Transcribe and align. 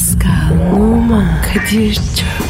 Pascal, 0.00 0.72
Oman, 0.72 1.42
Kadir 1.42 1.94
çok 1.94 2.49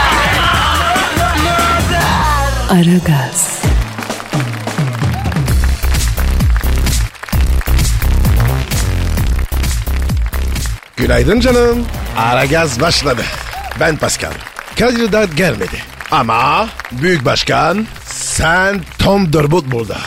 Aragaz, 2.71 3.61
Günaydın 10.97 11.39
canım. 11.39 11.85
Aragaz 12.17 12.81
başladı. 12.81 13.21
Ben 13.79 13.97
Pascal. 13.97 14.31
Kadir 14.79 15.11
daha 15.11 15.25
gelmedi. 15.25 15.77
Ama 16.11 16.69
Büyük 16.91 17.25
Başkan 17.25 17.87
sen 18.05 18.81
Tom 18.99 19.33
Durbut 19.33 19.71
burada. 19.71 19.97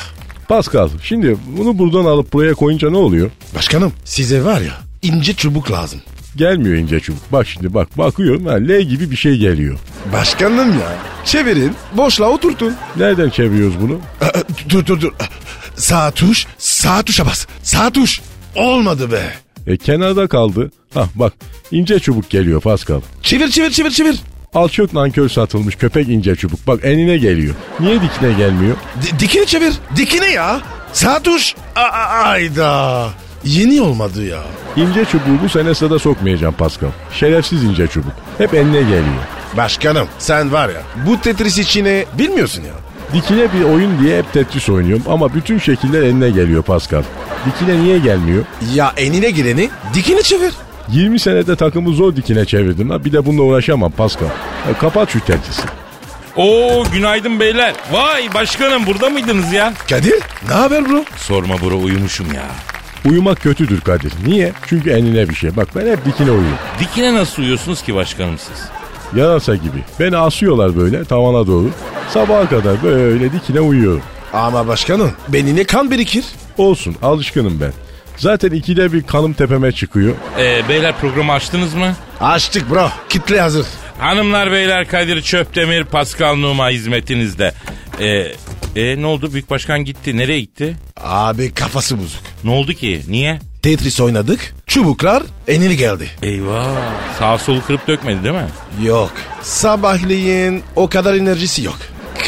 Pascal 0.48 0.88
şimdi 1.02 1.36
bunu 1.46 1.78
buradan 1.78 2.04
alıp 2.04 2.32
buraya 2.32 2.54
koyunca 2.54 2.90
ne 2.90 2.96
oluyor? 2.96 3.30
Başkanım 3.56 3.92
size 4.04 4.44
var 4.44 4.60
ya 4.60 4.72
ince 5.02 5.34
çubuk 5.34 5.70
lazım. 5.70 6.00
Gelmiyor 6.36 6.76
ince 6.76 7.00
çubuk. 7.00 7.32
Bak 7.32 7.46
şimdi 7.46 7.74
bak 7.74 7.98
bakıyorum 7.98 8.46
ha, 8.46 8.52
L 8.54 8.80
gibi 8.82 9.10
bir 9.10 9.16
şey 9.16 9.36
geliyor. 9.38 9.78
Başkanım 10.12 10.68
ya. 10.80 10.88
Çevirin 11.24 11.72
boşluğa 11.96 12.28
oturtun. 12.28 12.74
Nereden 12.96 13.30
çeviriyoruz 13.30 13.80
bunu? 13.80 13.98
Dur 14.68 14.86
dur 14.86 15.00
dur. 15.00 15.12
Sağ 15.76 16.10
tuş 16.10 16.46
sağ 16.58 17.02
tuşa 17.02 17.26
bas. 17.26 17.46
Sağ 17.62 17.90
tuş. 17.90 18.20
Olmadı 18.56 19.12
be. 19.12 19.22
E 19.66 19.76
kenarda 19.76 20.26
kaldı. 20.26 20.70
Hah 20.94 21.06
bak 21.14 21.32
ince 21.70 21.98
çubuk 21.98 22.30
geliyor 22.30 22.60
Pascal. 22.60 23.00
Çevir 23.22 23.48
çevir 23.50 23.70
çevir 23.70 23.90
çevir. 23.90 24.16
Alçök 24.54 24.92
nankör 24.92 25.28
satılmış 25.28 25.76
köpek 25.76 26.08
ince 26.08 26.36
çubuk. 26.36 26.66
Bak 26.66 26.80
enine 26.84 27.16
geliyor. 27.16 27.54
Niye 27.80 28.00
dikine 28.02 28.32
gelmiyor? 28.32 28.76
D- 29.02 29.18
dikine 29.18 29.44
çevir. 29.46 29.72
Dikine 29.96 30.30
ya. 30.30 30.60
Sağ 30.92 31.22
tuş. 31.22 31.54
A- 31.76 31.80
ayda. 31.80 33.08
Yeni 33.44 33.80
olmadı 33.82 34.24
ya. 34.26 34.42
İnce 34.76 35.04
çubuğu 35.04 35.42
bu 35.44 35.48
sene 35.48 35.74
sırada 35.74 35.98
sokmayacağım 35.98 36.54
Pascal. 36.54 36.88
Şerefsiz 37.12 37.64
ince 37.64 37.86
çubuk. 37.86 38.12
Hep 38.38 38.54
enine 38.54 38.80
geliyor. 38.80 39.24
Başkanım 39.56 40.08
sen 40.18 40.52
var 40.52 40.68
ya 40.68 40.82
bu 41.06 41.20
Tetris 41.20 41.58
içine 41.58 42.04
bilmiyorsun 42.18 42.62
ya. 42.62 42.72
Dikine 43.14 43.52
bir 43.52 43.64
oyun 43.64 43.98
diye 44.04 44.18
hep 44.18 44.32
Tetris 44.32 44.68
oynuyorum 44.68 45.04
ama 45.08 45.34
bütün 45.34 45.58
şekiller 45.58 46.02
enine 46.02 46.30
geliyor 46.30 46.62
Pascal. 46.62 47.02
Dikine 47.46 47.80
niye 47.82 47.98
gelmiyor? 47.98 48.44
Ya 48.74 48.92
enine 48.96 49.30
gireni 49.30 49.70
dikine 49.94 50.22
çevir. 50.22 50.52
20 50.88 51.18
senede 51.20 51.56
takımı 51.56 51.94
zor 51.94 52.16
dikine 52.16 52.44
çevirdim 52.44 52.90
ha. 52.90 53.04
Bir 53.04 53.12
de 53.12 53.26
bununla 53.26 53.42
uğraşamam 53.42 53.90
Pascal. 53.92 54.26
Ya 54.68 54.78
kapat 54.80 55.10
şu 55.10 55.20
Tetris'i. 55.20 55.62
Oo 56.36 56.84
günaydın 56.92 57.40
beyler. 57.40 57.72
Vay 57.92 58.34
başkanım 58.34 58.86
burada 58.86 59.10
mıydınız 59.10 59.52
ya? 59.52 59.72
Kadir 59.90 60.14
ne 60.48 60.54
haber 60.54 60.88
bro? 60.88 61.04
Sorma 61.16 61.54
bro 61.60 61.78
uyumuşum 61.78 62.26
ya. 62.34 62.42
Uyumak 63.04 63.40
kötüdür 63.40 63.80
Kadir. 63.80 64.12
Niye? 64.26 64.52
Çünkü 64.66 64.90
enine 64.90 65.28
bir 65.28 65.34
şey. 65.34 65.56
Bak 65.56 65.68
ben 65.76 65.86
hep 65.86 66.04
dikine 66.04 66.30
uyuyorum. 66.30 66.58
Dikine 66.80 67.14
nasıl 67.14 67.42
uyuyorsunuz 67.42 67.82
ki 67.82 67.94
başkanım 67.94 68.38
siz? 68.38 68.68
Yarasa 69.20 69.54
gibi. 69.56 69.78
Beni 70.00 70.16
asıyorlar 70.16 70.76
böyle 70.76 71.04
tavana 71.04 71.46
doğru. 71.46 71.70
Sabaha 72.10 72.48
kadar 72.48 72.82
böyle 72.82 73.32
dikine 73.32 73.60
uyuyorum. 73.60 74.02
Ama 74.32 74.66
başkanım 74.66 75.12
benine 75.28 75.64
kan 75.64 75.90
birikir. 75.90 76.24
Olsun 76.58 76.96
alışkınım 77.02 77.60
ben. 77.60 77.72
Zaten 78.16 78.50
ikide 78.50 78.92
bir 78.92 79.02
kanım 79.02 79.32
tepeme 79.32 79.72
çıkıyor. 79.72 80.14
Ee, 80.38 80.62
beyler 80.68 80.94
programı 81.00 81.32
açtınız 81.32 81.74
mı? 81.74 81.94
Açtık 82.20 82.70
bro. 82.70 82.88
Kitle 83.08 83.40
hazır. 83.40 83.66
Hanımlar 83.98 84.52
beyler 84.52 84.88
Kadir 84.88 85.22
Çöptemir 85.22 85.84
Pascal 85.84 86.34
Numa 86.36 86.70
hizmetinizde. 86.70 87.54
Ee, 88.00 88.32
e, 88.76 89.02
ne 89.02 89.06
oldu 89.06 89.32
büyük 89.32 89.50
başkan 89.50 89.84
gitti 89.84 90.16
nereye 90.16 90.40
gitti? 90.40 90.76
Abi 91.00 91.54
kafası 91.54 91.98
bozuk. 91.98 92.20
Ne 92.44 92.50
oldu 92.50 92.72
ki 92.72 93.02
niye? 93.08 93.38
Tetris 93.62 94.00
oynadık. 94.00 94.54
Çubuklar 94.66 95.22
enine 95.48 95.74
geldi. 95.74 96.10
Eyvah 96.22 96.66
sağ 97.18 97.38
solu 97.38 97.62
kırıp 97.66 97.88
dökmedi 97.88 98.24
değil 98.24 98.34
mi? 98.34 98.46
Yok. 98.82 99.12
Sabahleyin 99.42 100.62
o 100.76 100.88
kadar 100.88 101.14
enerjisi 101.14 101.62
yok. 101.62 101.78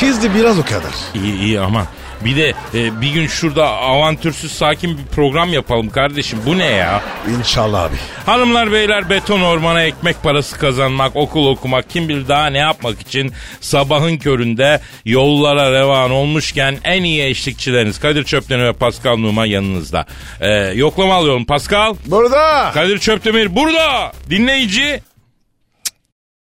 Kızdı 0.00 0.34
biraz 0.34 0.58
o 0.58 0.62
kadar. 0.62 0.92
İyi 1.14 1.38
iyi 1.40 1.60
aman. 1.60 1.86
Bir 2.24 2.36
de 2.36 2.54
e, 2.74 3.00
bir 3.00 3.10
gün 3.12 3.26
şurada 3.26 3.68
avantürsüz 3.68 4.52
sakin 4.52 4.98
bir 4.98 5.04
program 5.04 5.52
yapalım 5.52 5.90
kardeşim. 5.90 6.38
Bu 6.46 6.58
ne 6.58 6.64
ya? 6.64 7.02
İnşallah 7.38 7.82
abi. 7.82 7.96
Hanımlar 8.26 8.72
beyler 8.72 9.10
beton 9.10 9.40
ormana 9.40 9.82
ekmek 9.82 10.22
parası 10.22 10.58
kazanmak, 10.58 11.16
okul 11.16 11.46
okumak, 11.46 11.90
kim 11.90 12.08
bilir 12.08 12.28
daha 12.28 12.46
ne 12.46 12.58
yapmak 12.58 13.00
için 13.00 13.32
sabahın 13.60 14.16
köründe 14.16 14.80
yollara 15.04 15.72
revan 15.72 16.10
olmuşken 16.10 16.78
en 16.84 17.02
iyi 17.02 17.22
eşlikçileriniz 17.22 18.00
Kadir 18.00 18.24
Çöptemir 18.24 18.64
ve 18.64 18.72
Pascal 18.72 19.16
Numa 19.16 19.46
yanınızda. 19.46 20.06
E, 20.40 20.50
yoklama 20.74 21.14
alıyorum 21.14 21.44
Pascal. 21.44 21.94
Burada. 22.06 22.70
Kadir 22.74 22.98
Çöptemir 22.98 23.56
burada. 23.56 24.12
Dinleyici. 24.30 25.00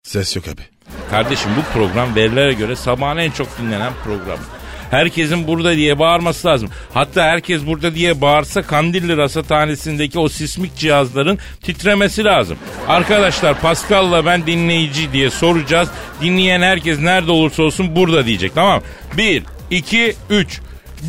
Ses 0.02 0.36
yok 0.36 0.44
abi. 0.48 0.62
Kardeşim 1.10 1.50
bu 1.56 1.78
program 1.78 2.16
verilere 2.16 2.52
göre 2.52 2.76
sabahın 2.76 3.16
en 3.16 3.30
çok 3.30 3.58
dinlenen 3.58 3.92
programı. 4.04 4.42
Herkesin 4.90 5.46
burada 5.46 5.76
diye 5.76 5.98
bağırması 5.98 6.48
lazım. 6.48 6.70
Hatta 6.94 7.22
herkes 7.22 7.66
burada 7.66 7.94
diye 7.94 8.20
bağırsa 8.20 8.62
Kandilli 8.62 9.16
Rasathanesi'ndeki 9.16 10.18
o 10.18 10.28
sismik 10.28 10.76
cihazların 10.76 11.38
titremesi 11.62 12.24
lazım. 12.24 12.58
Arkadaşlar 12.88 13.60
Pascal'la 13.60 14.26
ben 14.26 14.46
dinleyici 14.46 15.12
diye 15.12 15.30
soracağız. 15.30 15.88
Dinleyen 16.20 16.62
herkes 16.62 16.98
nerede 17.00 17.32
olursa 17.32 17.62
olsun 17.62 17.96
burada 17.96 18.26
diyecek 18.26 18.54
tamam 18.54 18.82
Bir, 19.16 19.42
iki, 19.70 20.14
üç. 20.30 20.60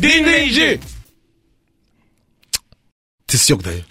Dinleyici. 0.02 0.80
Tis 3.28 3.50
yok 3.50 3.64
dayı. 3.64 3.82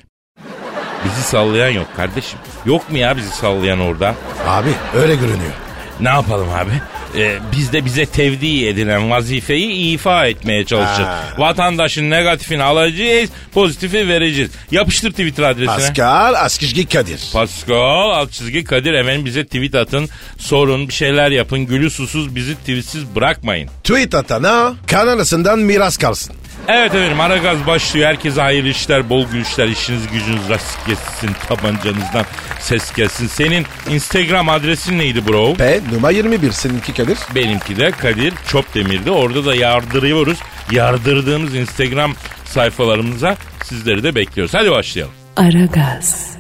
Bizi 1.06 1.22
sallayan 1.24 1.70
yok 1.70 1.88
kardeşim. 1.96 2.40
Yok 2.66 2.92
mu 2.92 2.98
ya 2.98 3.18
bizi 3.18 3.30
sallayan 3.30 3.80
orada? 3.80 4.16
Abi 4.48 4.70
öyle 4.96 5.16
görünüyor. 5.16 5.54
Ne 6.00 6.10
yapalım 6.10 6.48
abi? 6.50 6.72
Ee, 7.16 7.38
biz 7.58 7.74
de 7.74 7.86
bize 7.86 8.06
tevdi 8.06 8.66
edilen 8.66 9.10
vazifeyi 9.10 9.94
ifa 9.94 10.26
etmeye 10.28 10.66
çalışacağız. 10.66 11.10
Ha. 11.10 11.24
Vatandaşın 11.38 12.10
negatifini 12.10 12.64
alacağız, 12.64 13.30
pozitifi 13.54 14.08
vereceğiz. 14.08 14.52
Yapıştır 14.72 15.12
Twitter 15.12 15.44
adresine. 15.44 15.68
Pascal 15.68 16.34
Askizgi 16.34 16.90
Kadir. 16.90 17.22
Pascal 17.34 18.10
alt 18.12 18.32
çizgi 18.32 18.64
Kadir 18.64 18.94
efendim 18.94 19.26
bize 19.26 19.46
tweet 19.46 19.76
atın. 19.76 20.10
Sorun 20.38 20.88
bir 20.88 20.94
şeyler 20.94 21.32
yapın. 21.32 21.60
Gülü 21.66 21.90
susuz 21.90 22.36
bizi 22.36 22.56
tweetsiz 22.56 23.16
bırakmayın. 23.16 23.70
Tweet 23.84 24.16
atana 24.16 24.74
kanalısından 24.88 25.60
miras 25.60 25.98
kalsın. 25.98 26.36
Evet 26.72 26.96
efendim 26.96 27.20
Aragaz 27.20 27.68
başlıyor. 27.68 28.08
Herkese 28.08 28.42
hayırlı 28.42 28.70
işler, 28.70 29.10
bol 29.10 29.28
gülüşler, 29.28 29.68
işiniz 29.68 30.08
gücünüz 30.08 30.50
rast 30.50 30.88
gelsin, 30.88 31.30
tabancanızdan 31.48 32.26
ses 32.60 32.94
gelsin. 32.94 33.28
Senin 33.28 33.66
Instagram 33.90 34.50
adresin 34.50 35.00
neydi 35.00 35.28
bro? 35.28 35.54
P 35.54 35.80
numara 35.94 36.12
21 36.12 36.52
seninki 36.52 36.94
Kadir. 36.94 37.18
Benimki 37.36 37.78
de 37.78 37.92
Kadir 37.92 38.34
Çopdemir'de. 38.48 39.12
Orada 39.12 39.46
da 39.46 39.56
yardırıyoruz. 39.56 40.38
Yardırdığımız 40.72 41.56
Instagram 41.56 42.14
sayfalarımıza 42.46 43.36
sizleri 43.64 44.04
de 44.04 44.16
bekliyoruz. 44.16 44.54
Hadi 44.54 44.72
başlayalım. 44.72 45.14
Aragaz, 45.38 46.38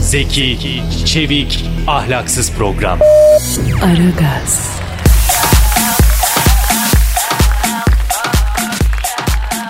Zeki, 0.00 0.82
çevik, 1.06 1.64
ahlaksız 1.86 2.52
program. 2.52 2.98
Aragaz, 3.82 4.80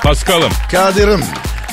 Paskal'ım 0.09 0.53
Kadir'im. 0.73 1.21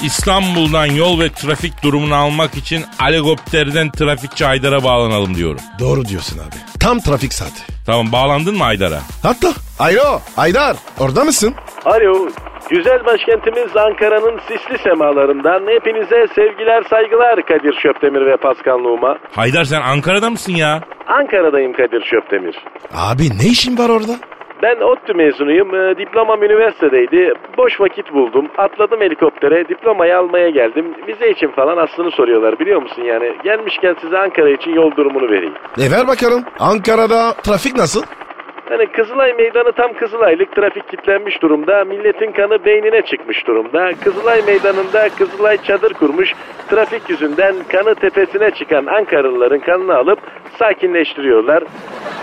İstanbul'dan 0.06 0.86
yol 0.86 1.20
ve 1.20 1.30
trafik 1.30 1.84
durumunu 1.84 2.16
almak 2.16 2.56
için 2.56 2.84
helikopterden 3.00 3.92
trafikçi 3.92 4.46
Aydar'a 4.46 4.84
bağlanalım 4.84 5.36
diyorum. 5.36 5.60
Doğru 5.80 6.06
diyorsun 6.06 6.40
abi. 6.40 6.80
Tam 6.80 7.00
trafik 7.00 7.34
saati. 7.34 7.62
Tamam 7.86 8.12
bağlandın 8.12 8.58
mı 8.58 8.64
Aydar'a? 8.64 9.00
Hatta 9.24 9.48
Alo 9.80 10.20
Aydar 10.38 10.76
orada 11.00 11.24
mısın? 11.24 11.56
Alo, 11.86 12.30
güzel 12.70 13.06
başkentimiz 13.06 13.78
Ankara'nın 13.78 14.40
sisli 14.48 14.84
semalarından 14.84 15.74
hepinize 15.76 16.28
sevgiler 16.36 16.84
saygılar 16.90 17.46
Kadir 17.46 17.80
Şöptemir 17.84 18.26
ve 18.26 18.38
Pascal 18.38 18.78
Numa. 18.78 19.18
Haydar 19.32 19.64
sen 19.64 19.82
Ankara'da 19.82 20.30
mısın 20.30 20.54
ya? 20.54 20.82
Ankara'dayım 21.08 21.74
Kadir 21.74 22.06
Şöptemir. 22.12 22.56
Abi 22.94 23.38
ne 23.38 23.46
işin 23.46 23.78
var 23.78 23.90
orada? 23.90 24.16
Ben 24.64 24.82
ODTÜ 24.82 25.14
mezunuyum. 25.14 25.76
Ee, 25.76 25.98
diplomam 25.98 26.44
üniversitedeydi. 26.44 27.34
Boş 27.58 27.82
vakit 27.82 28.14
buldum. 28.14 28.48
Atladım 28.58 29.02
helikoptere. 29.02 29.68
Diplomayı 29.68 30.18
almaya 30.18 30.50
geldim. 30.50 30.86
Vize 31.08 31.30
için 31.32 31.48
falan 31.48 31.78
aslını 31.78 32.12
soruyorlar 32.12 32.60
biliyor 32.60 32.82
musun 32.82 33.02
yani. 33.04 33.34
Gelmişken 33.44 33.96
size 34.02 34.18
Ankara 34.18 34.50
için 34.50 34.72
yol 34.72 34.96
durumunu 34.96 35.32
vereyim. 35.32 35.54
E 35.78 35.92
ver 35.92 36.08
bakalım. 36.08 36.44
Ankara'da 36.60 37.34
trafik 37.44 37.76
nasıl? 37.78 38.04
Hani 38.70 38.88
Kızılay 38.88 39.34
Meydanı 39.34 39.72
tam 39.72 39.94
Kızılaylık 39.94 40.56
trafik 40.56 40.90
kilitlenmiş 40.90 41.42
durumda. 41.42 41.86
Milletin 41.86 42.32
kanı 42.32 42.66
beynine 42.66 43.02
çıkmış 43.02 43.48
durumda. 43.48 43.92
Kızılay 44.04 44.42
Meydanı'nda 44.42 45.10
Kızılay 45.10 45.58
çadır 45.64 45.94
kurmuş. 45.94 46.34
Trafik 46.70 47.10
yüzünden 47.10 47.56
kanı 47.72 47.96
tepesine 47.96 48.52
çıkan 48.52 48.86
Ankaralıların 48.86 49.60
kanını 49.60 49.96
alıp 49.96 50.20
sakinleştiriyorlar. 50.60 51.64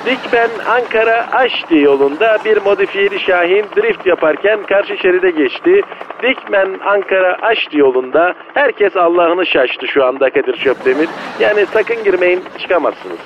Dikmen 0.07 0.51
Ankara 0.69 1.33
Aşti 1.33 1.77
yolunda 1.77 2.39
bir 2.45 2.63
modifiyeli 2.63 3.21
Şahin 3.21 3.67
drift 3.77 4.07
yaparken 4.07 4.63
karşı 4.63 4.97
şeride 4.97 5.31
geçti. 5.31 5.81
Dikmen 6.23 6.79
Ankara 6.85 7.37
Aşti 7.43 7.79
yolunda 7.79 8.35
herkes 8.55 8.97
Allah'ını 8.97 9.47
şaştı 9.47 9.89
şu 9.89 10.05
anda 10.05 10.31
Kadir 10.31 10.57
Çöptemir. 10.57 11.09
Yani 11.41 11.67
sakın 11.67 12.05
girmeyin 12.05 12.43
çıkamazsınız. 12.59 13.19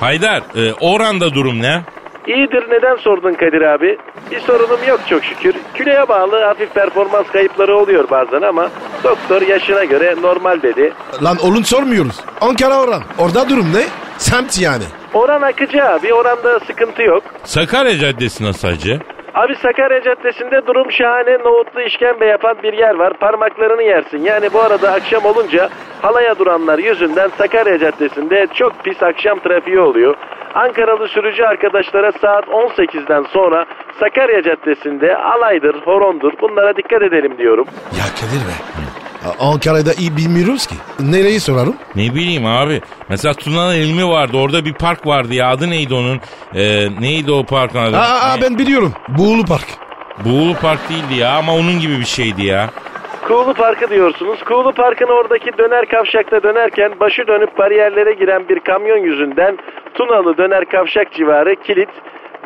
Haydar 0.00 0.38
e, 0.38 0.72
oranda 0.80 1.34
durum 1.34 1.62
ne? 1.62 1.82
İyidir 2.26 2.70
neden 2.70 2.96
sordun 2.96 3.32
Kadir 3.32 3.62
abi? 3.62 3.98
Bir 4.30 4.40
sorunum 4.40 4.78
yok 4.88 5.00
çok 5.08 5.24
şükür. 5.24 5.54
Küleye 5.74 6.08
bağlı 6.08 6.44
hafif 6.44 6.74
performans 6.74 7.26
kayıpları 7.26 7.76
oluyor 7.76 8.10
bazen 8.10 8.42
ama 8.42 8.70
doktor 9.04 9.42
yaşına 9.42 9.84
göre 9.84 10.14
normal 10.22 10.62
dedi. 10.62 10.92
Lan 11.22 11.36
olun 11.42 11.62
sormuyoruz. 11.62 12.20
Ankara 12.40 12.80
oran. 12.80 13.02
Orada 13.18 13.48
durum 13.48 13.66
ne? 13.74 13.82
Semt 14.18 14.60
yani. 14.60 14.84
Oran 15.14 15.42
akıcı 15.42 15.84
abi 15.84 16.14
oranda 16.14 16.60
sıkıntı 16.60 17.02
yok. 17.02 17.22
Sakarya 17.44 17.98
Caddesi 17.98 18.44
nasıl 18.44 18.68
hacı? 18.68 19.00
Abi 19.34 19.54
Sakarya 19.54 20.02
Caddesi'nde 20.02 20.66
durum 20.66 20.92
şahane 20.92 21.38
nohutlu 21.38 21.80
işkembe 21.82 22.26
yapan 22.26 22.56
bir 22.62 22.72
yer 22.72 22.94
var. 22.94 23.12
Parmaklarını 23.12 23.82
yersin. 23.82 24.18
Yani 24.18 24.52
bu 24.52 24.60
arada 24.60 24.92
akşam 24.92 25.24
olunca 25.24 25.68
halaya 26.02 26.38
duranlar 26.38 26.78
yüzünden 26.78 27.28
Sakarya 27.38 27.78
Caddesi'nde 27.78 28.46
çok 28.54 28.84
pis 28.84 29.02
akşam 29.02 29.38
trafiği 29.38 29.80
oluyor. 29.80 30.14
Ankaralı 30.54 31.08
sürücü 31.08 31.42
arkadaşlara 31.44 32.12
saat 32.12 32.44
18'den 32.44 33.22
sonra 33.22 33.66
Sakarya 34.00 34.42
Caddesi'nde 34.42 35.16
alaydır, 35.16 35.74
horondur 35.84 36.32
bunlara 36.40 36.76
dikkat 36.76 37.02
edelim 37.02 37.38
diyorum. 37.38 37.66
Ya 37.98 38.04
Kadir 38.20 38.40
be. 38.48 38.81
Ankara'da 39.40 39.92
iyi 39.92 40.16
bilmiyoruz 40.16 40.66
ki. 40.66 40.74
Nereyi 41.00 41.40
sorarım? 41.40 41.76
Ne 41.96 42.14
bileyim 42.14 42.46
abi. 42.46 42.80
Mesela 43.08 43.34
Tuna'nın 43.34 43.74
ilmi 43.74 44.08
vardı. 44.08 44.36
Orada 44.36 44.64
bir 44.64 44.74
park 44.74 45.06
vardı 45.06 45.34
ya. 45.34 45.48
Adı 45.50 45.70
neydi 45.70 45.94
onun? 45.94 46.20
Ee, 46.54 46.88
neydi 47.00 47.32
o 47.32 47.44
parkın 47.44 47.78
adı? 47.78 47.96
Aa, 47.96 48.20
aa, 48.32 48.36
ben 48.42 48.58
biliyorum. 48.58 48.92
Buğulu 49.08 49.44
Park. 49.44 49.66
Buğulu 50.24 50.54
Park 50.54 50.80
değildi 50.88 51.14
ya 51.20 51.30
ama 51.32 51.54
onun 51.54 51.80
gibi 51.80 51.98
bir 52.00 52.04
şeydi 52.04 52.44
ya. 52.46 52.70
Kuğulu 53.28 53.54
Parkı 53.54 53.90
diyorsunuz. 53.90 54.44
Kuğulu 54.44 54.72
Park'ın 54.72 55.06
oradaki 55.08 55.58
döner 55.58 55.88
kavşakta 55.88 56.42
dönerken 56.42 57.00
başı 57.00 57.26
dönüp 57.26 57.58
bariyerlere 57.58 58.12
giren 58.12 58.48
bir 58.48 58.60
kamyon 58.60 58.98
yüzünden 58.98 59.58
Tunalı 59.94 60.36
döner 60.36 60.64
kavşak 60.64 61.12
civarı 61.12 61.56
kilit. 61.56 61.88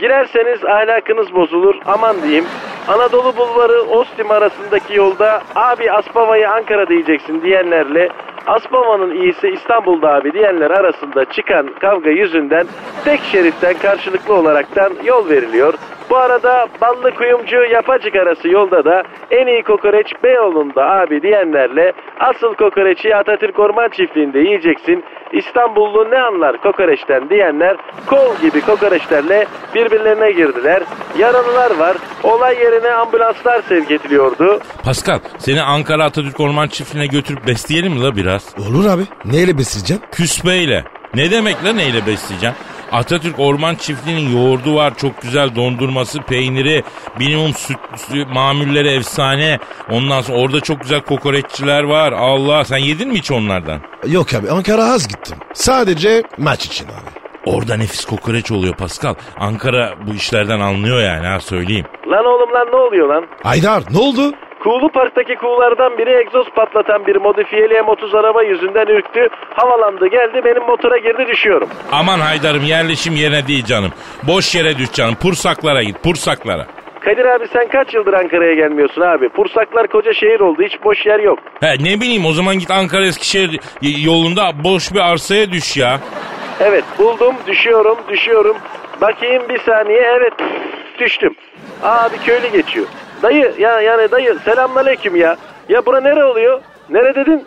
Girerseniz 0.00 0.64
ahlakınız 0.64 1.34
bozulur 1.34 1.74
aman 1.86 2.22
diyeyim. 2.22 2.44
Anadolu 2.88 3.36
Bulvarı 3.36 3.82
Ostim 3.82 4.30
arasındaki 4.30 4.94
yolda 4.94 5.42
abi 5.54 5.92
Aspava'yı 5.92 6.50
Ankara 6.50 6.88
diyeceksin 6.88 7.42
diyenlerle 7.42 8.08
Aspava'nın 8.46 9.14
iyisi 9.14 9.48
İstanbul'da 9.48 10.08
abi 10.14 10.32
diyenler 10.32 10.70
arasında 10.70 11.24
çıkan 11.24 11.68
kavga 11.80 12.10
yüzünden 12.10 12.66
tek 13.04 13.20
şeritten 13.20 13.74
karşılıklı 13.74 14.34
olaraktan 14.34 14.92
yol 15.04 15.28
veriliyor. 15.28 15.74
Bu 16.10 16.16
arada 16.16 16.66
Ballı 16.80 17.14
Kuyumcu 17.14 17.56
Yapacık 17.72 18.16
arası 18.16 18.48
yolda 18.48 18.84
da 18.84 19.02
en 19.30 19.46
iyi 19.46 19.62
kokoreç 19.62 20.06
Beyoğlu'nda 20.22 20.82
abi 20.90 21.22
diyenlerle 21.22 21.92
asıl 22.20 22.54
kokoreçi 22.54 23.16
Atatürk 23.16 23.58
Orman 23.58 23.88
Çiftliği'nde 23.88 24.38
yiyeceksin. 24.38 25.04
İstanbullu 25.32 26.10
ne 26.10 26.18
anlar 26.18 26.60
kokoreçten 26.62 27.30
diyenler 27.30 27.76
kol 28.06 28.36
gibi 28.42 28.60
kokoreçlerle 28.60 29.46
birbirlerine 29.74 30.30
girdiler. 30.32 30.82
Yaralılar 31.18 31.70
var. 31.78 31.96
Olay 32.22 32.56
yerine 32.58 32.90
ambulanslar 32.90 33.62
sevk 33.62 33.90
ediliyordu. 33.90 34.60
Pascal 34.84 35.18
seni 35.38 35.62
Ankara 35.62 36.04
Atatürk 36.04 36.40
Orman 36.40 36.68
Çiftliği'ne 36.68 37.06
götürüp 37.06 37.46
besleyelim 37.46 37.92
mi 37.92 38.02
la 38.02 38.16
biraz? 38.16 38.54
Olur 38.70 38.86
abi. 38.86 39.02
Neyle 39.24 39.58
besleyeceksin? 39.58 40.02
Küspeyle. 40.12 40.84
Ne 41.14 41.30
demek 41.30 41.56
la 41.64 41.72
neyle 41.72 42.06
besleyeceğim? 42.06 42.54
Atatürk 42.96 43.38
Orman 43.38 43.74
Çiftliği'nin 43.74 44.36
yoğurdu 44.38 44.74
var. 44.74 44.96
Çok 44.96 45.22
güzel 45.22 45.56
dondurması, 45.56 46.22
peyniri, 46.22 46.82
minimum 47.18 47.52
süt, 47.52 47.76
süt 47.96 48.26
mamulleri 48.32 48.88
efsane. 48.88 49.58
Ondan 49.90 50.20
sonra 50.20 50.38
orada 50.38 50.60
çok 50.60 50.80
güzel 50.80 51.00
kokoreççiler 51.00 51.82
var. 51.82 52.12
Allah 52.12 52.64
sen 52.64 52.76
yedin 52.76 53.08
mi 53.08 53.18
hiç 53.18 53.30
onlardan? 53.30 53.80
Yok 54.06 54.34
abi 54.34 54.50
Ankara 54.50 54.84
az 54.84 55.08
gittim. 55.08 55.36
Sadece 55.52 56.22
maç 56.38 56.66
için 56.66 56.84
abi. 56.86 57.10
Orada 57.46 57.76
nefis 57.76 58.04
kokoreç 58.04 58.50
oluyor 58.50 58.74
Pascal. 58.74 59.14
Ankara 59.40 59.94
bu 60.06 60.14
işlerden 60.14 60.60
anlıyor 60.60 61.00
yani 61.02 61.26
ha 61.26 61.40
söyleyeyim. 61.40 61.86
Lan 62.06 62.24
oğlum 62.26 62.52
lan 62.54 62.66
ne 62.72 62.76
oluyor 62.76 63.08
lan? 63.08 63.26
Aydar 63.44 63.82
ne 63.92 63.98
oldu? 63.98 64.32
Kuğulu 64.66 64.88
Park'taki 64.88 65.34
kuğulardan 65.34 65.98
biri 65.98 66.10
egzoz 66.10 66.46
patlatan 66.50 67.06
bir 67.06 67.16
modifiyeli 67.16 67.74
M30 67.74 68.18
araba 68.18 68.42
yüzünden 68.42 68.86
ürktü. 68.86 69.28
Havalandı 69.54 70.06
geldi 70.06 70.40
benim 70.44 70.62
motora 70.62 70.98
girdi 70.98 71.26
düşüyorum. 71.28 71.68
Aman 71.92 72.20
Haydar'ım 72.20 72.64
yerleşim 72.64 73.16
yerine 73.16 73.46
değil 73.46 73.64
canım. 73.64 73.92
Boş 74.22 74.54
yere 74.54 74.78
düş 74.78 74.92
canım. 74.92 75.14
Pursaklara 75.14 75.82
git 75.82 76.02
pursaklara. 76.02 76.66
Kadir 77.00 77.24
abi 77.24 77.48
sen 77.52 77.68
kaç 77.68 77.94
yıldır 77.94 78.12
Ankara'ya 78.12 78.54
gelmiyorsun 78.54 79.00
abi? 79.00 79.28
Pursaklar 79.28 79.86
koca 79.86 80.12
şehir 80.12 80.40
oldu 80.40 80.62
hiç 80.62 80.84
boş 80.84 81.06
yer 81.06 81.20
yok. 81.20 81.38
He 81.60 81.74
ne 81.80 82.00
bileyim 82.00 82.26
o 82.26 82.32
zaman 82.32 82.58
git 82.58 82.70
Ankara 82.70 83.06
Eskişehir 83.06 83.60
yolunda 83.82 84.64
boş 84.64 84.92
bir 84.94 85.00
arsaya 85.12 85.52
düş 85.52 85.76
ya. 85.76 86.00
Evet 86.60 86.84
buldum 86.98 87.34
düşüyorum 87.46 87.98
düşüyorum. 88.08 88.56
Bakayım 89.00 89.42
bir 89.48 89.58
saniye 89.58 90.00
evet 90.00 90.32
düştüm. 90.98 91.34
Aa 91.82 92.08
bir 92.12 92.18
köylü 92.18 92.52
geçiyor. 92.52 92.86
Dayı 93.22 93.54
ya 93.58 93.80
yani 93.80 94.10
dayı 94.10 94.38
selamünaleyküm 94.44 95.16
ya. 95.16 95.36
Ya 95.68 95.86
bura 95.86 96.00
nere 96.00 96.24
oluyor? 96.24 96.60
Nere 96.90 97.14
dedin? 97.14 97.46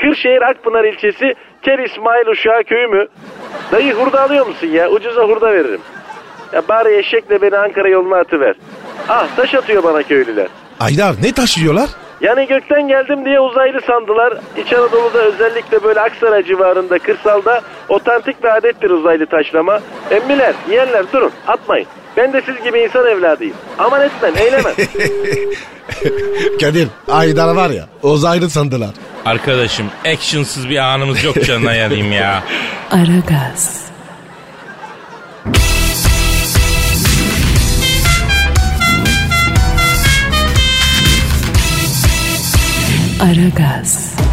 Kırşehir 0.00 0.42
Akpınar 0.42 0.84
ilçesi 0.84 1.34
Ker 1.62 1.78
İsmail 1.78 2.26
Uşağı 2.26 2.64
köyü 2.64 2.86
mü? 2.86 3.06
Dayı 3.72 3.94
hurda 3.94 4.22
alıyor 4.22 4.46
musun 4.46 4.66
ya? 4.66 4.90
Ucuza 4.90 5.22
hurda 5.22 5.52
veririm. 5.52 5.80
Ya 6.52 6.62
bari 6.68 6.96
eşekle 6.96 7.42
beni 7.42 7.56
Ankara 7.58 7.88
yoluna 7.88 8.16
atıver. 8.16 8.54
Ah 9.08 9.26
taş 9.36 9.54
atıyor 9.54 9.82
bana 9.82 10.02
köylüler. 10.02 10.46
Aydar 10.80 11.14
ne 11.22 11.32
taşıyorlar? 11.32 11.88
Yani 12.20 12.46
gökten 12.46 12.88
geldim 12.88 13.24
diye 13.24 13.40
uzaylı 13.40 13.80
sandılar. 13.80 14.34
İç 14.56 14.72
Anadolu'da 14.72 15.18
özellikle 15.18 15.82
böyle 15.82 16.00
Aksaray 16.00 16.42
civarında 16.44 16.98
kırsalda 16.98 17.60
otantik 17.88 18.42
bir 18.44 18.56
adettir 18.56 18.90
uzaylı 18.90 19.26
taşlama. 19.26 19.80
Emmiler, 20.10 20.54
yiyenler 20.68 21.12
durun 21.12 21.30
atmayın. 21.46 21.86
Ben 22.16 22.32
de 22.32 22.42
siz 22.46 22.64
gibi 22.64 22.78
insan 22.80 23.06
evladıyım. 23.06 23.56
Aman 23.78 24.02
etmem, 24.02 24.32
eylemem. 24.36 24.74
Kadir 26.60 26.88
Aydar 27.08 27.54
var 27.54 27.70
ya 27.70 27.88
uzaylı 28.02 28.50
sandılar. 28.50 28.90
Arkadaşım 29.24 29.86
actionsız 30.04 30.68
bir 30.68 30.76
anımız 30.78 31.24
yok 31.24 31.44
canına 31.44 31.74
yanayım 31.74 32.12
ya. 32.12 32.42
Aragaz. 32.90 33.86
Aragaz. 43.20 44.25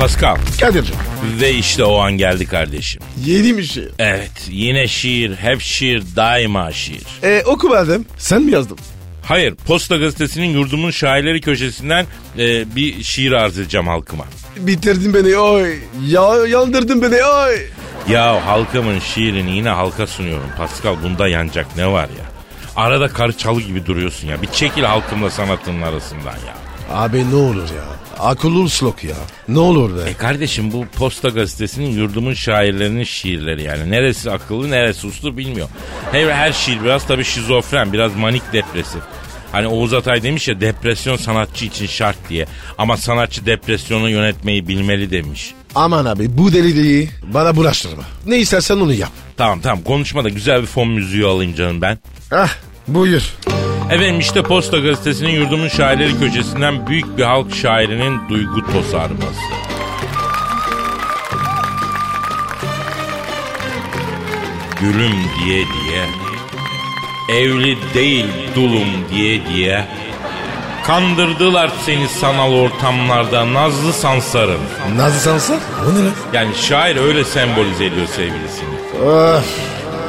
Pascal 0.00 0.36
Kadir'cim 0.60 0.96
ve 1.40 1.52
işte 1.52 1.84
o 1.84 1.98
an 1.98 2.12
geldi 2.12 2.46
kardeşim. 2.46 3.02
yedi 3.24 3.58
bir 3.58 3.62
şey. 3.62 3.84
Evet 3.98 4.30
yine 4.50 4.88
şiir, 4.88 5.36
hep 5.36 5.60
şiir, 5.60 6.02
daima 6.16 6.72
şiir. 6.72 7.06
E, 7.22 7.42
oku 7.46 7.68
madem. 7.68 8.04
Sen 8.18 8.42
mi 8.42 8.52
yazdın? 8.52 8.78
Hayır 9.24 9.54
Posta 9.54 9.96
Gazetesi'nin 9.96 10.46
yurdumun 10.46 10.90
şairleri 10.90 11.40
köşesinden 11.40 12.06
e, 12.38 12.76
bir 12.76 13.02
şiir 13.02 13.32
arz 13.32 13.58
edeceğim 13.58 13.86
halkıma. 13.86 14.24
Bitirdin 14.56 15.14
beni 15.14 15.36
oy. 15.36 15.78
Ya 16.06 16.46
yandırdın 16.48 17.02
beni 17.02 17.24
oy. 17.24 17.56
Ya 18.08 18.46
halkımın 18.46 18.98
şiirini 18.98 19.56
yine 19.56 19.68
halka 19.68 20.06
sunuyorum 20.06 20.50
Pascal 20.58 20.96
bunda 21.04 21.28
yanacak 21.28 21.66
ne 21.76 21.86
var 21.86 22.08
ya? 22.18 22.24
Arada 22.76 23.08
karı 23.08 23.32
çalı 23.36 23.60
gibi 23.60 23.86
duruyorsun 23.86 24.28
ya. 24.28 24.42
Bir 24.42 24.46
çekil 24.46 24.82
halkımla 24.82 25.30
sanatının 25.30 25.82
arasından 25.82 26.36
ya. 26.46 26.59
Abi 26.90 27.30
ne 27.30 27.34
olur 27.34 27.68
ya. 27.76 27.84
Akıllı 28.18 28.58
usluk 28.60 29.04
ya. 29.04 29.16
Ne 29.48 29.58
olur 29.58 29.96
be. 29.96 30.10
E 30.10 30.14
kardeşim 30.14 30.72
bu 30.72 30.86
Posta 30.86 31.28
Gazetesi'nin 31.28 31.90
yurdumun 31.90 32.34
şairlerinin 32.34 33.04
şiirleri 33.04 33.62
yani. 33.62 33.90
Neresi 33.90 34.30
akıllı 34.30 34.70
neresi 34.70 35.06
uslu 35.06 35.36
bilmiyor. 35.36 35.68
Her, 36.12 36.28
her 36.28 36.52
şiir 36.52 36.84
biraz 36.84 37.06
tabii 37.06 37.24
şizofren 37.24 37.92
biraz 37.92 38.16
manik 38.16 38.52
depresif. 38.52 39.00
Hani 39.52 39.66
Oğuz 39.66 39.94
Atay 39.94 40.22
demiş 40.22 40.48
ya 40.48 40.60
depresyon 40.60 41.16
sanatçı 41.16 41.64
için 41.64 41.86
şart 41.86 42.16
diye. 42.28 42.46
Ama 42.78 42.96
sanatçı 42.96 43.46
depresyonu 43.46 44.10
yönetmeyi 44.10 44.68
bilmeli 44.68 45.10
demiş. 45.10 45.54
Aman 45.74 46.04
abi 46.04 46.38
bu 46.38 46.52
deliliği 46.52 47.10
bana 47.22 47.56
bulaştırma. 47.56 48.02
Ne 48.26 48.38
istersen 48.38 48.76
onu 48.76 48.92
yap. 48.94 49.10
Tamam 49.36 49.60
tamam 49.60 49.84
konuşmada 49.84 50.28
güzel 50.28 50.60
bir 50.62 50.66
fon 50.66 50.88
müziği 50.88 51.24
alayım 51.26 51.54
canım 51.54 51.82
ben. 51.82 51.98
Ah 52.32 52.54
buyur. 52.88 53.34
Efendim 53.90 54.18
işte 54.18 54.42
Posta 54.42 54.78
Gazetesi'nin 54.78 55.30
yurdumun 55.30 55.68
şairleri 55.68 56.18
köşesinden 56.18 56.86
büyük 56.86 57.18
bir 57.18 57.22
halk 57.22 57.54
şairinin 57.54 58.28
duygu 58.28 58.72
tosarması. 58.72 59.40
Gülüm 64.80 65.12
diye 65.12 65.64
diye, 65.66 66.04
evli 67.40 67.78
değil 67.94 68.26
dulum 68.54 68.88
diye 69.14 69.46
diye, 69.46 69.84
kandırdılar 70.86 71.70
seni 71.86 72.08
sanal 72.08 72.52
ortamlarda 72.52 73.52
nazlı 73.52 73.92
sansarım. 73.92 74.60
Nazlı 74.96 75.20
Sansar? 75.20 75.58
O 75.88 75.94
ne 75.94 76.04
lan? 76.04 76.12
Yani 76.32 76.54
şair 76.54 76.96
öyle 76.96 77.24
sembolize 77.24 77.84
ediyor 77.84 78.06
sevgilisini. 78.06 79.04
Of. 79.08 79.44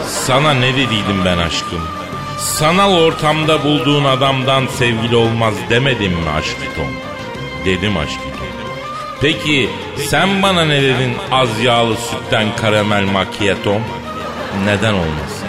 Sana 0.08 0.54
ne 0.54 0.74
dediydim 0.74 1.26
ben 1.26 1.38
aşkım? 1.38 2.01
Sanal 2.42 2.94
ortamda 2.94 3.64
bulduğun 3.64 4.04
adamdan 4.04 4.68
sevgili 4.68 5.16
olmaz 5.16 5.54
demedim 5.70 6.12
mi 6.12 6.30
aşkitom? 6.30 6.92
Dedim 7.66 7.98
aşkitom. 7.98 8.48
Peki 9.22 9.70
sen 10.10 10.42
bana 10.42 10.66
ne 10.66 10.82
dedin 10.82 11.14
az 11.32 11.50
yağlı 11.64 11.96
sütten 11.96 12.56
karamel 12.56 13.04
macchiatom? 13.04 13.82
Neden 14.66 14.94
olmasın? 14.94 15.48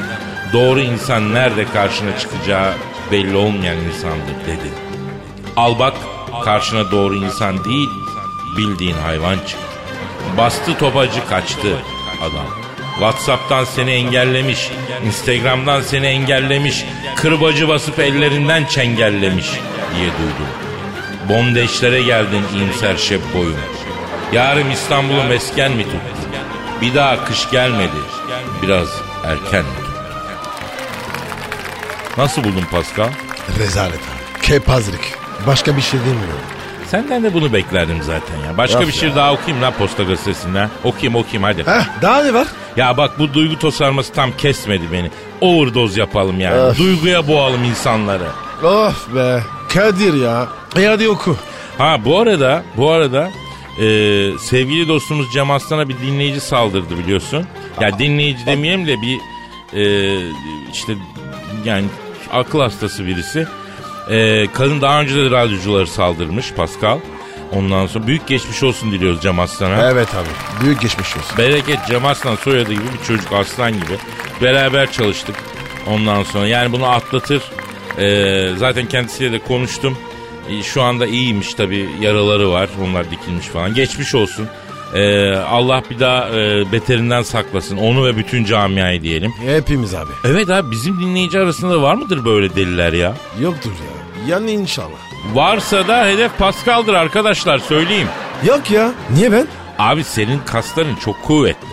Doğru 0.53 0.81
insan 0.81 1.35
nerede 1.35 1.65
karşına 1.65 2.19
çıkacağı 2.19 2.75
belli 3.13 3.37
olmayan 3.37 3.77
insandır 3.77 4.47
dedi. 4.47 4.71
Al 5.57 5.79
bak 5.79 5.95
karşına 6.45 6.91
doğru 6.91 7.15
insan 7.15 7.65
değil 7.65 7.89
bildiğin 8.57 8.97
hayvan 8.97 9.37
çıktı. 9.37 9.79
Bastı 10.39 10.79
topacı 10.79 11.29
kaçtı 11.29 11.77
adam. 12.21 12.72
Whatsapp'tan 13.03 13.65
seni 13.65 13.91
engellemiş, 13.91 14.71
Instagram'dan 15.07 15.81
seni 15.81 16.07
engellemiş, 16.07 16.85
kırbacı 17.17 17.69
basıp 17.69 17.99
ellerinden 17.99 18.65
çengellemiş 18.65 19.47
diye 19.97 20.07
duydum. 20.07 20.49
Bondeşlere 21.29 22.03
geldin 22.03 22.43
iyimser 22.55 22.97
şep 22.97 23.21
boyun. 23.35 23.57
Yarın 24.33 24.71
İstanbul'u 24.71 25.25
mesken 25.25 25.73
mi 25.73 25.85
tuttu? 25.85 25.99
Bir 26.81 26.95
daha 26.95 27.25
kış 27.25 27.51
gelmedi. 27.51 27.97
Biraz 28.63 28.89
erken 29.25 29.65
mi 29.65 29.77
tuttu? 29.77 30.03
Nasıl 32.19 32.45
buldun 32.45 32.65
Pascal? 32.71 33.11
Rezalet 33.59 33.95
abi. 33.95 34.43
Kepazlık. 34.43 35.01
Başka 35.47 35.77
bir 35.77 35.83
şey 35.83 36.01
demiyorum. 36.01 36.52
Senden 36.93 37.23
de 37.23 37.35
bunu 37.35 37.53
beklerdim 37.53 38.03
zaten 38.03 38.37
ya. 38.37 38.59
Başka 38.59 38.79
Of 38.79 38.87
bir 38.87 38.93
şiir 38.93 39.09
ya. 39.09 39.17
daha 39.17 39.33
okuyayım 39.33 39.63
lan 39.63 39.73
posta 39.79 40.03
gazetesinden. 40.03 40.71
Okuyayım 40.85 41.15
okuyayım 41.15 41.43
hadi. 41.43 41.67
Heh 41.71 42.03
daha 42.03 42.23
ne 42.23 42.35
var? 42.35 42.47
Ya 42.77 42.97
bak 42.97 43.19
bu 43.19 43.35
duygu 43.35 43.59
tosarması 43.59 44.13
tam 44.13 44.33
kesmedi 44.33 44.83
beni. 44.93 45.11
Overdose 45.41 46.01
yapalım 46.01 46.41
yani. 46.41 46.57
Öf. 46.57 46.79
Duyguya 46.79 47.29
boğalım 47.29 47.65
insanları. 47.65 48.27
Of 48.65 49.15
be. 49.15 49.41
Kadir 49.75 50.15
ya. 50.15 50.49
E 50.77 50.87
hadi 50.87 51.09
oku. 51.09 51.37
Ha 51.79 51.97
bu 52.05 52.19
arada 52.19 52.63
bu 52.77 52.91
arada 52.91 53.31
e, 53.81 53.85
sevgili 54.39 54.89
dostumuz 54.89 55.33
Cem 55.33 55.51
Aslan'a 55.51 55.89
bir 55.89 55.99
dinleyici 55.99 56.41
saldırdı 56.41 56.99
biliyorsun. 56.99 57.47
Ya 57.81 57.99
dinleyici 57.99 58.47
demeyelim 58.47 58.87
de 58.87 58.97
bir 59.03 59.19
e, 59.79 60.17
işte 60.73 60.95
yani 61.65 61.85
akıl 62.33 62.61
hastası 62.61 63.07
birisi. 63.07 63.47
E, 64.11 64.47
kadın 64.55 64.81
daha 64.81 65.01
önce 65.01 65.15
de 65.15 65.31
radyocuları 65.31 65.87
saldırmış 65.87 66.53
Pascal. 66.53 66.99
Ondan 67.53 67.87
sonra 67.87 68.07
büyük 68.07 68.27
geçmiş 68.27 68.63
olsun 68.63 68.93
diliyoruz 68.93 69.23
Cem 69.23 69.41
Aslan'a. 69.41 69.91
Evet 69.91 70.09
abi. 70.15 70.65
Büyük 70.65 70.81
geçmiş 70.81 71.17
olsun. 71.17 71.39
Bereket 71.39 71.79
Cem 71.89 72.07
Aslan 72.07 72.37
soyadı 72.37 72.73
gibi 72.73 72.85
bir 73.01 73.07
çocuk 73.07 73.33
aslan 73.33 73.73
gibi. 73.73 73.99
Beraber 74.43 74.93
çalıştık 74.93 75.37
ondan 75.87 76.23
sonra. 76.23 76.47
Yani 76.47 76.73
bunu 76.73 76.87
atlatır. 76.87 77.43
Ee, 77.99 78.49
zaten 78.57 78.87
kendisiyle 78.89 79.33
de 79.33 79.39
konuştum. 79.39 79.99
Ee, 80.49 80.63
şu 80.63 80.83
anda 80.83 81.07
iyiymiş 81.07 81.55
tabi 81.55 81.89
yaraları 82.01 82.51
var. 82.51 82.69
Onlar 82.89 83.11
dikilmiş 83.11 83.47
falan. 83.47 83.75
Geçmiş 83.75 84.15
olsun. 84.15 84.49
Ee, 84.95 85.35
Allah 85.37 85.83
bir 85.91 86.01
daha 86.01 86.29
e, 86.29 86.73
beterinden 86.73 87.23
saklasın. 87.23 87.77
Onu 87.77 88.05
ve 88.05 88.17
bütün 88.17 88.45
camiayı 88.45 89.03
diyelim. 89.03 89.33
Hepimiz 89.47 89.95
abi. 89.95 90.11
Evet 90.25 90.51
abi 90.51 90.71
bizim 90.71 91.01
dinleyici 91.01 91.39
arasında 91.39 91.83
var 91.83 91.95
mıdır 91.95 92.25
böyle 92.25 92.55
deliler 92.57 92.93
ya? 92.93 93.15
Yoktur 93.41 93.71
ya. 93.71 94.35
Yani 94.35 94.51
inşallah. 94.51 94.97
Varsa 95.35 95.89
da 95.89 96.07
hedef 96.07 96.39
Pascal'dır 96.39 96.95
arkadaşlar 96.95 97.59
söyleyeyim. 97.59 98.09
Yok 98.47 98.71
ya. 98.71 98.93
Niye 99.11 99.33
ben? 99.33 99.47
Abi 99.79 100.05
senin 100.05 100.39
kasların 100.39 100.95
çok 100.97 101.23
kuvvetli. 101.23 101.67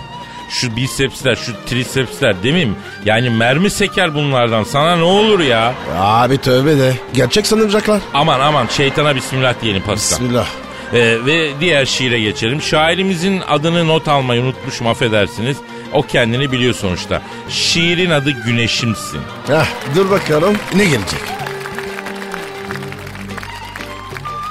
Şu 0.50 0.76
bisepsler, 0.76 1.36
şu 1.36 1.52
trisepsler 1.66 2.44
değil 2.44 2.68
mi? 2.68 2.74
Yani 3.06 3.30
mermi 3.30 3.70
seker 3.70 4.16
bunlardan. 4.16 4.64
Sana 4.64 4.96
ne 4.96 5.04
olur 5.04 5.40
ya? 5.40 5.74
Abi 6.00 6.38
tövbe 6.38 6.78
de. 6.78 6.94
Gerçek 7.14 7.48
sanacaklar. 7.48 8.02
Aman 8.14 8.40
aman 8.40 8.68
şeytana 8.68 9.16
bismillah 9.16 9.54
diyelim 9.62 9.82
Pascal. 9.82 10.20
Bismillah. 10.20 10.48
Ee, 10.94 11.18
ve 11.26 11.60
diğer 11.60 11.86
şiire 11.86 12.20
geçelim. 12.20 12.62
Şairimizin 12.62 13.42
adını 13.48 13.88
not 13.88 14.08
almayı 14.08 14.42
unutmuşum 14.42 14.88
affedersiniz. 14.88 15.58
O 15.94 16.02
kendini 16.02 16.52
biliyor 16.52 16.74
sonuçta. 16.74 17.22
Şiirin 17.50 18.10
adı 18.10 18.32
Güneşimsin. 18.32 19.22
Heh, 19.48 19.96
dur 19.96 20.10
bakalım. 20.10 20.58
Ne 20.76 20.84
gelecek? 20.84 21.20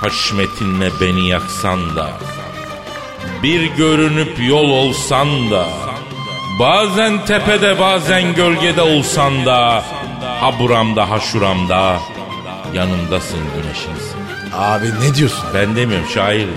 Haşmetinle 0.00 0.90
beni 1.00 1.28
yaksan 1.28 1.96
da 1.96 2.10
Bir 3.42 3.66
görünüp 3.76 4.48
yol 4.48 4.70
olsan 4.70 5.50
da 5.50 5.68
Bazen 6.60 7.26
tepede 7.26 7.78
bazen 7.78 8.34
gölgede 8.34 8.82
olsan 8.82 9.46
da 9.46 9.84
Ha 10.40 10.58
buramda 10.58 11.10
ha 11.10 11.20
şuramda 11.20 12.00
Yanımdasın 12.74 13.40
güneşimsin 13.56 14.17
Abi 14.58 14.86
ne 15.00 15.14
diyorsun? 15.14 15.44
Ben 15.54 15.76
demiyorum 15.76 16.08
şair. 16.14 16.48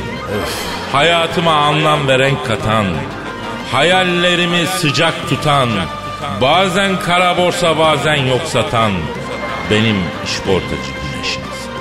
Hayatıma 0.92 1.54
anlam 1.54 2.08
ve 2.08 2.20
renk 2.20 2.46
katan 2.46 2.86
Hayallerimi 3.72 4.68
sıcak 4.68 5.30
tutan 5.30 5.70
Bazen 6.42 7.00
kara 7.00 7.38
borsa 7.38 7.78
bazen 7.78 8.16
yok 8.16 8.42
satan 8.46 8.92
Benim 9.72 9.96
işportacı 10.26 10.92
güneşimsin 11.12 11.72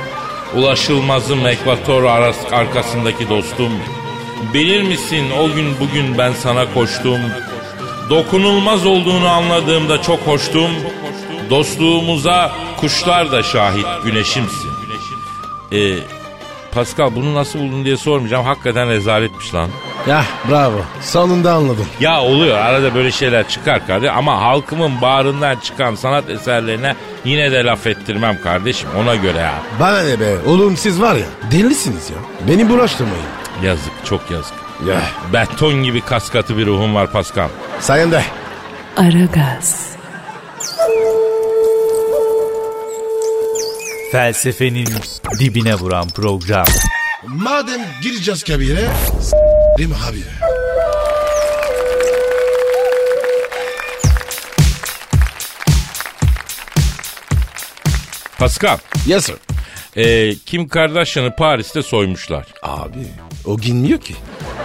Ulaşılmazım 0.55 1.47
ekvator 1.47 2.05
arkasındaki 2.53 3.29
dostum. 3.29 3.73
Bilir 4.55 4.83
misin 4.83 5.31
o 5.41 5.55
gün 5.55 5.81
bugün 5.81 6.19
ben 6.19 6.33
sana 6.33 6.75
koştum. 6.75 7.21
Dokunulmaz 8.11 8.87
olduğunu 8.87 9.29
anladığımda 9.29 10.03
çok 10.03 10.21
hoştum. 10.21 10.71
Dostluğumuza 11.51 12.53
kuşlar 12.77 13.33
da 13.33 13.43
şahit 13.43 13.87
güneşimsin. 14.05 14.70
Ee, 15.73 15.95
Pascal 16.75 17.15
bunu 17.17 17.35
nasıl 17.35 17.59
buldun 17.59 17.85
diye 17.85 17.97
sormayacağım. 17.97 18.45
Hakikaten 18.45 18.89
rezaletmiş 18.89 19.55
lan. 19.55 19.69
Ya 20.09 20.25
bravo. 20.51 20.81
Sonunda 21.01 21.53
anladım. 21.53 21.87
Ya 22.01 22.21
oluyor 22.21 22.59
arada 22.59 22.95
böyle 22.95 23.11
şeyler 23.11 23.49
çıkar 23.49 23.87
kardeşim 23.87 24.17
ama 24.17 24.41
halkımın 24.41 25.01
bağrından 25.01 25.57
çıkan 25.57 25.95
sanat 25.95 26.31
eserlerine 26.31 26.97
yine 27.25 27.53
de 27.53 27.65
laf 27.65 27.87
ettirmem 27.87 28.39
kardeşim 28.43 28.89
ona 28.99 29.15
göre 29.17 29.39
ya. 29.39 29.55
Bana 29.81 30.03
ne 30.03 30.21
be? 30.21 30.37
Oğlum 30.47 30.77
siz 30.77 31.01
var 31.01 31.15
ya 31.17 31.27
delisiniz 31.51 32.11
ya. 32.11 32.17
Beni 32.49 32.69
bulaştırmayın. 32.69 33.25
Yazık 33.63 33.93
çok 34.05 34.31
yazık. 34.31 34.55
Ya. 34.89 35.01
Beton 35.33 35.75
gibi 35.75 36.01
kaskatı 36.01 36.57
bir 36.59 36.67
ruhum 36.67 36.95
var 36.95 37.13
Pascal. 37.13 37.49
Sayende. 37.81 38.23
Aragaz, 38.97 39.87
Felsefenin 44.13 44.89
dibine 45.39 45.75
vuran 45.75 46.09
program. 46.09 46.67
Madem 47.27 47.81
gireceğiz 48.03 48.45
kabire. 48.45 48.89
S**rim 49.21 49.93
abi. 50.09 50.23
Pascal, 58.39 58.79
Yes 59.07 59.25
sir. 59.27 59.37
e, 59.97 60.35
Kim 60.47 60.69
Kardashian'ı 60.69 61.37
Paris'te 61.37 61.83
soymuşlar. 61.83 62.47
Abi 62.63 63.07
o 63.47 63.59
girmiyor 63.59 64.01
ki. 64.01 64.15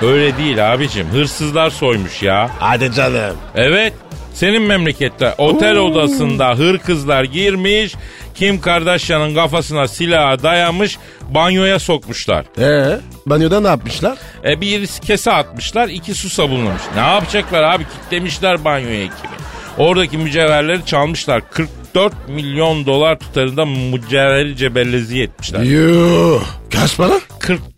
Öyle 0.01 0.37
değil 0.37 0.73
abicim, 0.73 1.07
hırsızlar 1.07 1.69
soymuş 1.69 2.23
ya. 2.23 2.51
Hadi 2.59 2.91
canım. 2.91 3.37
Evet, 3.55 3.93
senin 4.35 4.61
memlekette 4.61 5.33
otel 5.37 5.75
odasında 5.77 6.55
hır 6.55 6.77
kızlar 6.77 7.23
girmiş, 7.23 7.95
Kim 8.35 8.61
Kardashian'ın 8.61 9.35
kafasına 9.35 9.87
silahı 9.87 10.43
dayamış, 10.43 10.97
banyoya 11.29 11.79
sokmuşlar. 11.79 12.45
Ee, 12.59 12.99
banyoda 13.25 13.59
ne 13.59 13.67
yapmışlar? 13.67 14.17
E, 14.45 14.61
bir 14.61 14.87
kese 14.87 15.31
atmışlar, 15.31 15.87
iki 15.89 16.13
su 16.13 16.29
sabunlamış. 16.29 16.81
Ne 16.95 17.01
yapacaklar 17.01 17.63
abi? 17.63 17.83
Kitlemişler 17.83 18.65
banyoya 18.65 19.01
ekibi. 19.01 19.35
Oradaki 19.77 20.17
mücevherleri 20.17 20.85
çalmışlar. 20.85 21.41
40 21.51 21.69
44 21.95 22.13
milyon 22.29 22.85
dolar 22.85 23.19
tutarında 23.19 23.65
mücevheri 23.65 24.57
cebellezi 24.57 25.21
etmişler. 25.21 25.59
Yuh. 25.63 26.43
Kaç 26.73 26.97
para? 26.97 27.19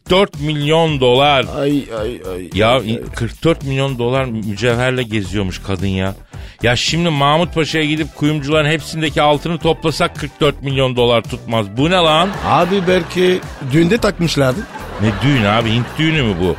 44 0.10 0.40
milyon 0.40 1.00
dolar. 1.00 1.46
Ay 1.60 1.84
ay 2.00 2.22
ay. 2.34 2.50
Ya 2.54 2.70
ay, 2.70 2.76
ay. 2.76 3.02
44 3.16 3.64
milyon 3.64 4.00
dolar 4.00 4.26
mücevherle 4.26 5.04
geziyormuş 5.04 5.62
kadın 5.68 5.88
ya. 5.88 6.16
Ya 6.64 6.76
şimdi 6.76 7.10
Mahmut 7.10 7.54
Paşa'ya 7.54 7.86
gidip 7.86 8.16
kuyumcuların 8.16 8.70
hepsindeki 8.70 9.22
altını 9.22 9.58
toplasak 9.58 10.16
44 10.20 10.64
milyon 10.64 10.96
dolar 10.96 11.22
tutmaz. 11.22 11.78
Bu 11.78 11.90
ne 11.90 11.96
lan? 11.96 12.30
Abi 12.46 12.82
belki 12.88 13.40
düğünde 13.72 13.98
takmışlardı. 13.98 14.60
Ne 15.02 15.12
düğün 15.24 15.44
abi 15.46 15.70
Hint 15.72 15.86
düğünü 15.98 16.24
mü 16.24 16.36
bu? 16.42 16.56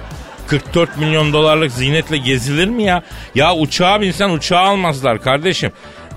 44 0.47 0.97
milyon 0.99 1.33
dolarlık 1.33 1.73
zinetle 1.73 2.17
gezilir 2.17 2.69
mi 2.69 2.83
ya? 2.83 3.03
Ya 3.35 3.55
uçağa 3.55 4.01
binsen 4.01 4.31
uçağı 4.31 4.61
almazlar 4.63 5.23
kardeşim. 5.23 5.73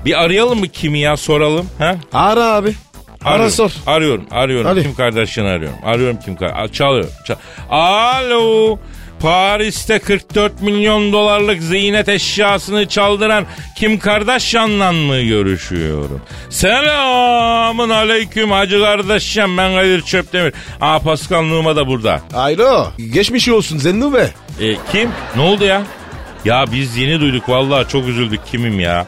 Bir 0.05 0.23
arayalım 0.23 0.59
mı 0.59 0.67
kimi 0.67 0.99
ya 0.99 1.17
soralım. 1.17 1.69
Ha? 1.79 1.95
Ara 2.13 2.45
abi. 2.45 2.73
Arıyorum, 3.25 3.51
sor. 3.51 3.71
Arıyorum, 3.87 4.25
arıyorum. 4.31 4.67
Hadi. 4.67 4.83
Kim 4.83 4.95
kardeşini 4.95 5.47
arıyorum. 5.47 5.77
Arıyorum 5.85 6.17
Kim 6.25 6.35
kardeşini. 6.35 6.73
Çalıyorum. 6.73 7.11
Çal 7.25 7.35
Alo. 7.69 8.79
Paris'te 9.21 9.99
44 9.99 10.61
milyon 10.61 11.13
dolarlık 11.13 11.61
ziynet 11.61 12.09
eşyasını 12.09 12.87
çaldıran 12.87 13.45
Kim 13.77 13.99
Kardashian'la 13.99 14.91
mı 14.91 15.21
görüşüyorum? 15.21 16.21
Selamun 16.49 17.89
aleyküm 17.89 18.51
hacı 18.51 18.81
kardeşim 18.81 19.57
ben 19.57 19.73
Kadir 19.75 20.01
Çöptemir. 20.01 20.53
Aa 20.81 20.99
Pascal 20.99 21.41
Numa 21.41 21.75
da 21.75 21.87
burada. 21.87 22.21
Ayro. 22.33 22.87
Geçmiş 23.13 23.49
olsun 23.49 23.77
Zennu 23.77 24.13
be. 24.13 24.29
E, 24.59 24.75
kim? 24.91 25.09
Ne 25.35 25.41
oldu 25.41 25.63
ya? 25.63 25.83
Ya 26.45 26.65
biz 26.71 26.97
yeni 26.97 27.19
duyduk 27.19 27.49
vallahi 27.49 27.87
çok 27.87 28.07
üzüldük 28.07 28.39
kimim 28.51 28.79
ya. 28.79 29.07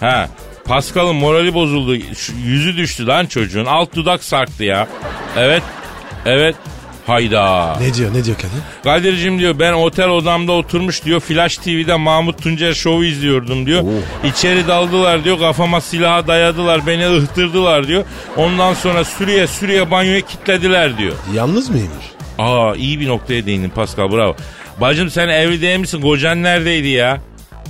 Ha 0.00 0.28
Pascal'ın 0.68 1.16
morali 1.16 1.54
bozuldu. 1.54 1.96
Yüzü 2.44 2.76
düştü 2.76 3.06
lan 3.06 3.26
çocuğun. 3.26 3.64
Alt 3.64 3.94
dudak 3.94 4.24
sarktı 4.24 4.64
ya. 4.64 4.88
Evet. 5.36 5.62
Evet. 6.26 6.56
Hayda. 7.06 7.76
Ne 7.80 7.94
diyor 7.94 8.14
ne 8.14 8.24
diyor 8.24 8.36
Kadir? 8.36 8.50
Kadir'cim 8.84 9.38
diyor 9.38 9.58
ben 9.58 9.72
otel 9.72 10.08
odamda 10.08 10.52
oturmuş 10.52 11.04
diyor. 11.04 11.20
Flash 11.20 11.56
TV'de 11.56 11.94
Mahmut 11.94 12.42
Tuncer 12.42 12.74
şovu 12.74 13.04
izliyordum 13.04 13.66
diyor. 13.66 13.84
İçeri 14.24 14.68
daldılar 14.68 15.24
diyor. 15.24 15.38
Kafama 15.38 15.80
silaha 15.80 16.26
dayadılar. 16.26 16.86
Beni 16.86 17.06
ıhtırdılar 17.06 17.88
diyor. 17.88 18.04
Ondan 18.36 18.74
sonra 18.74 19.04
sürüye 19.04 19.46
sürüye 19.46 19.90
banyoya 19.90 20.20
kilitlediler 20.20 20.98
diyor. 20.98 21.12
Yalnız 21.34 21.70
mıymış? 21.70 22.06
Aa 22.38 22.74
iyi 22.76 23.00
bir 23.00 23.08
noktaya 23.08 23.46
değindin 23.46 23.70
Pascal 23.70 24.12
bravo. 24.12 24.36
Bacım 24.80 25.10
sen 25.10 25.28
evli 25.28 25.62
değil 25.62 25.78
misin? 25.78 26.00
Kocan 26.00 26.42
neredeydi 26.42 26.88
ya? 26.88 27.20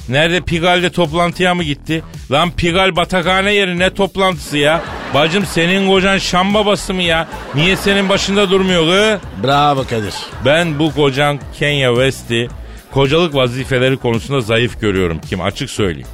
Nerede 0.08 0.40
Pigal'de 0.40 0.90
toplantıya 0.90 1.54
mı 1.54 1.62
gitti? 1.62 2.02
Lan 2.30 2.50
Pigal 2.50 2.96
batakhane 2.96 3.54
yeri 3.54 3.78
ne 3.78 3.94
toplantısı 3.94 4.58
ya? 4.58 4.82
Bacım 5.14 5.46
senin 5.46 5.88
kocan 5.88 6.18
Şam 6.18 6.54
babası 6.54 6.94
mı 6.94 7.02
ya? 7.02 7.28
Niye 7.54 7.76
senin 7.76 8.08
başında 8.08 8.50
durmuyor 8.50 8.86
hı? 8.86 9.20
Bravo 9.44 9.84
Kadir. 9.84 10.14
Ben 10.44 10.78
bu 10.78 10.94
kocan 10.94 11.40
Kenya 11.58 11.90
West'i 11.94 12.48
kocalık 12.92 13.34
vazifeleri 13.34 13.96
konusunda 13.96 14.40
zayıf 14.40 14.80
görüyorum 14.80 15.20
kim 15.28 15.40
açık 15.40 15.70
söyleyeyim. 15.70 16.08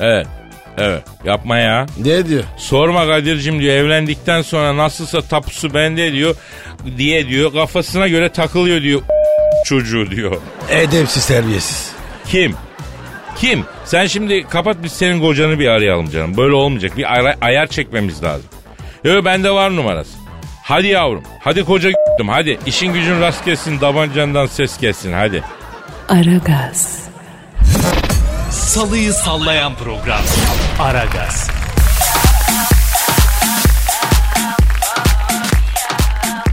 Evet. 0.00 0.26
Evet 0.78 1.02
yapma 1.24 1.58
ya. 1.58 1.86
Ne 1.98 2.28
diyor? 2.28 2.44
Sorma 2.56 3.06
Kadir'cim 3.06 3.60
diyor 3.60 3.74
evlendikten 3.76 4.42
sonra 4.42 4.76
nasılsa 4.76 5.20
tapusu 5.20 5.74
bende 5.74 6.12
diyor 6.12 6.34
diye 6.98 7.28
diyor 7.28 7.52
kafasına 7.52 8.08
göre 8.08 8.28
takılıyor 8.32 8.82
diyor 8.82 9.02
çocuğu 9.64 10.10
diyor. 10.10 10.36
Edepsiz 10.70 11.26
terbiyesiz. 11.26 11.90
Kim? 12.30 12.54
Kim? 13.36 13.64
Sen 13.84 14.06
şimdi 14.06 14.44
kapat 14.48 14.76
biz 14.82 14.92
senin 14.92 15.20
kocanı 15.20 15.58
bir 15.58 15.68
arayalım 15.68 16.10
canım. 16.10 16.36
Böyle 16.36 16.54
olmayacak. 16.54 16.96
Bir 16.96 17.14
ara- 17.14 17.36
ayar 17.40 17.66
çekmemiz 17.66 18.22
lazım. 18.22 18.46
Yok 19.04 19.24
bende 19.24 19.50
var 19.50 19.76
numarası. 19.76 20.10
Hadi 20.62 20.86
yavrum. 20.86 21.22
Hadi 21.44 21.64
koca 21.64 21.90
g***dim 21.90 22.28
hadi. 22.32 22.58
İşin 22.66 22.92
gücün 22.92 23.20
rast 23.20 23.44
gelsin. 23.44 23.80
Davancandan 23.80 24.46
ses 24.46 24.78
gelsin 24.80 25.12
hadi. 25.12 25.42
Aragaz, 26.08 27.06
Salıyı 28.50 29.12
sallayan 29.12 29.74
program. 29.74 30.20
Aragaz. 30.80 31.50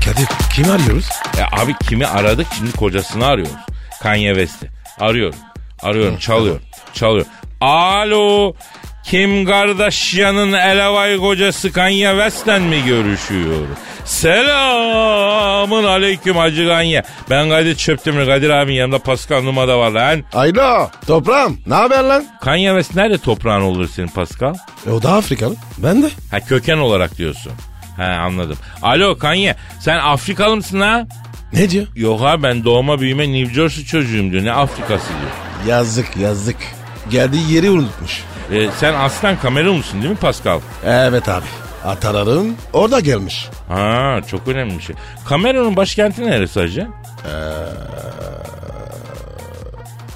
Kadir 0.06 0.28
kim 0.56 0.72
arıyoruz? 0.72 1.10
Ya 1.40 1.48
abi 1.62 1.74
kimi 1.90 2.08
aradık 2.08 2.48
şimdi 2.58 2.72
kocasını 2.72 3.26
arıyoruz. 3.26 3.54
Kanye 4.02 4.30
West'i. 4.36 4.70
Arıyorum. 5.00 5.36
Arıyorum 5.82 6.18
çalıyor. 6.18 6.60
Çalıyor. 6.94 7.26
Alo. 7.62 8.54
Kim 9.04 9.46
Kardashian'ın 9.46 10.54
elevay 10.54 11.18
kocası 11.18 11.72
Kanye 11.72 12.10
West'ten 12.12 12.62
mi 12.62 12.84
görüşüyor? 12.86 13.58
Selamın 14.06 15.84
aleyküm 15.84 16.36
Hacı 16.38 16.68
Kanye. 16.68 17.04
Ben 17.30 17.50
Kadir 17.50 17.76
Çöptemir. 17.76 18.26
Kadir 18.26 18.50
abinin 18.50 18.76
yanında 18.76 19.00
Pascal 19.00 19.42
Numa 19.44 19.68
da 19.68 19.80
var 19.80 19.92
lan. 19.92 20.24
Ayla 20.34 20.92
toprağım 21.08 21.60
ne 21.68 21.74
haber 21.74 22.04
lan? 22.04 22.26
Kanye 22.42 22.70
West 22.70 22.96
nerede 22.96 23.18
toprağın 23.18 23.62
olur 23.62 23.88
senin 23.88 24.08
Pascal? 24.08 24.56
E, 24.88 24.92
o 24.92 25.04
da 25.04 25.12
Afrikalı. 25.14 25.56
Ben 25.78 26.04
de. 26.04 26.10
Ha 26.32 26.40
köken 26.40 26.78
olarak 26.78 27.18
diyorsun. 27.18 27.52
He 27.98 28.04
anladım. 28.04 28.58
Alo 28.82 29.18
Kanye 29.18 29.56
sen 29.80 29.98
Afrikalı 29.98 30.56
mısın 30.56 30.80
ha? 30.82 31.08
Ne 31.54 31.70
diyor? 31.70 31.88
Yok 31.96 32.22
abi 32.22 32.44
ben 32.44 32.64
doğma 32.64 33.00
büyüme 33.00 33.34
New 33.34 33.54
Jersey 33.54 33.86
çocuğuyum 33.86 34.32
diyor. 34.32 34.44
Ne 34.46 34.52
Afrikası 34.52 35.08
diyor. 35.10 35.32
Yazık 35.78 36.18
yazık. 36.18 36.58
Geldiği 37.10 37.54
yeri 37.54 37.70
unutmuş. 37.70 38.24
E, 38.52 38.72
sen 38.80 38.94
aslen 38.94 39.40
Kamerunlusun 39.40 40.02
değil 40.02 40.12
mi 40.12 40.18
Pascal? 40.20 40.60
Evet 40.86 41.30
abi. 41.30 41.46
Atalarım 41.86 42.56
orada 42.74 43.00
gelmiş. 43.00 43.50
Ha 43.70 44.20
çok 44.32 44.48
önemli 44.48 44.78
bir 44.78 44.84
şey. 44.84 44.96
Kamerun'un 45.26 45.76
başkenti 45.76 46.26
neresi 46.26 46.60
hacı? 46.60 46.88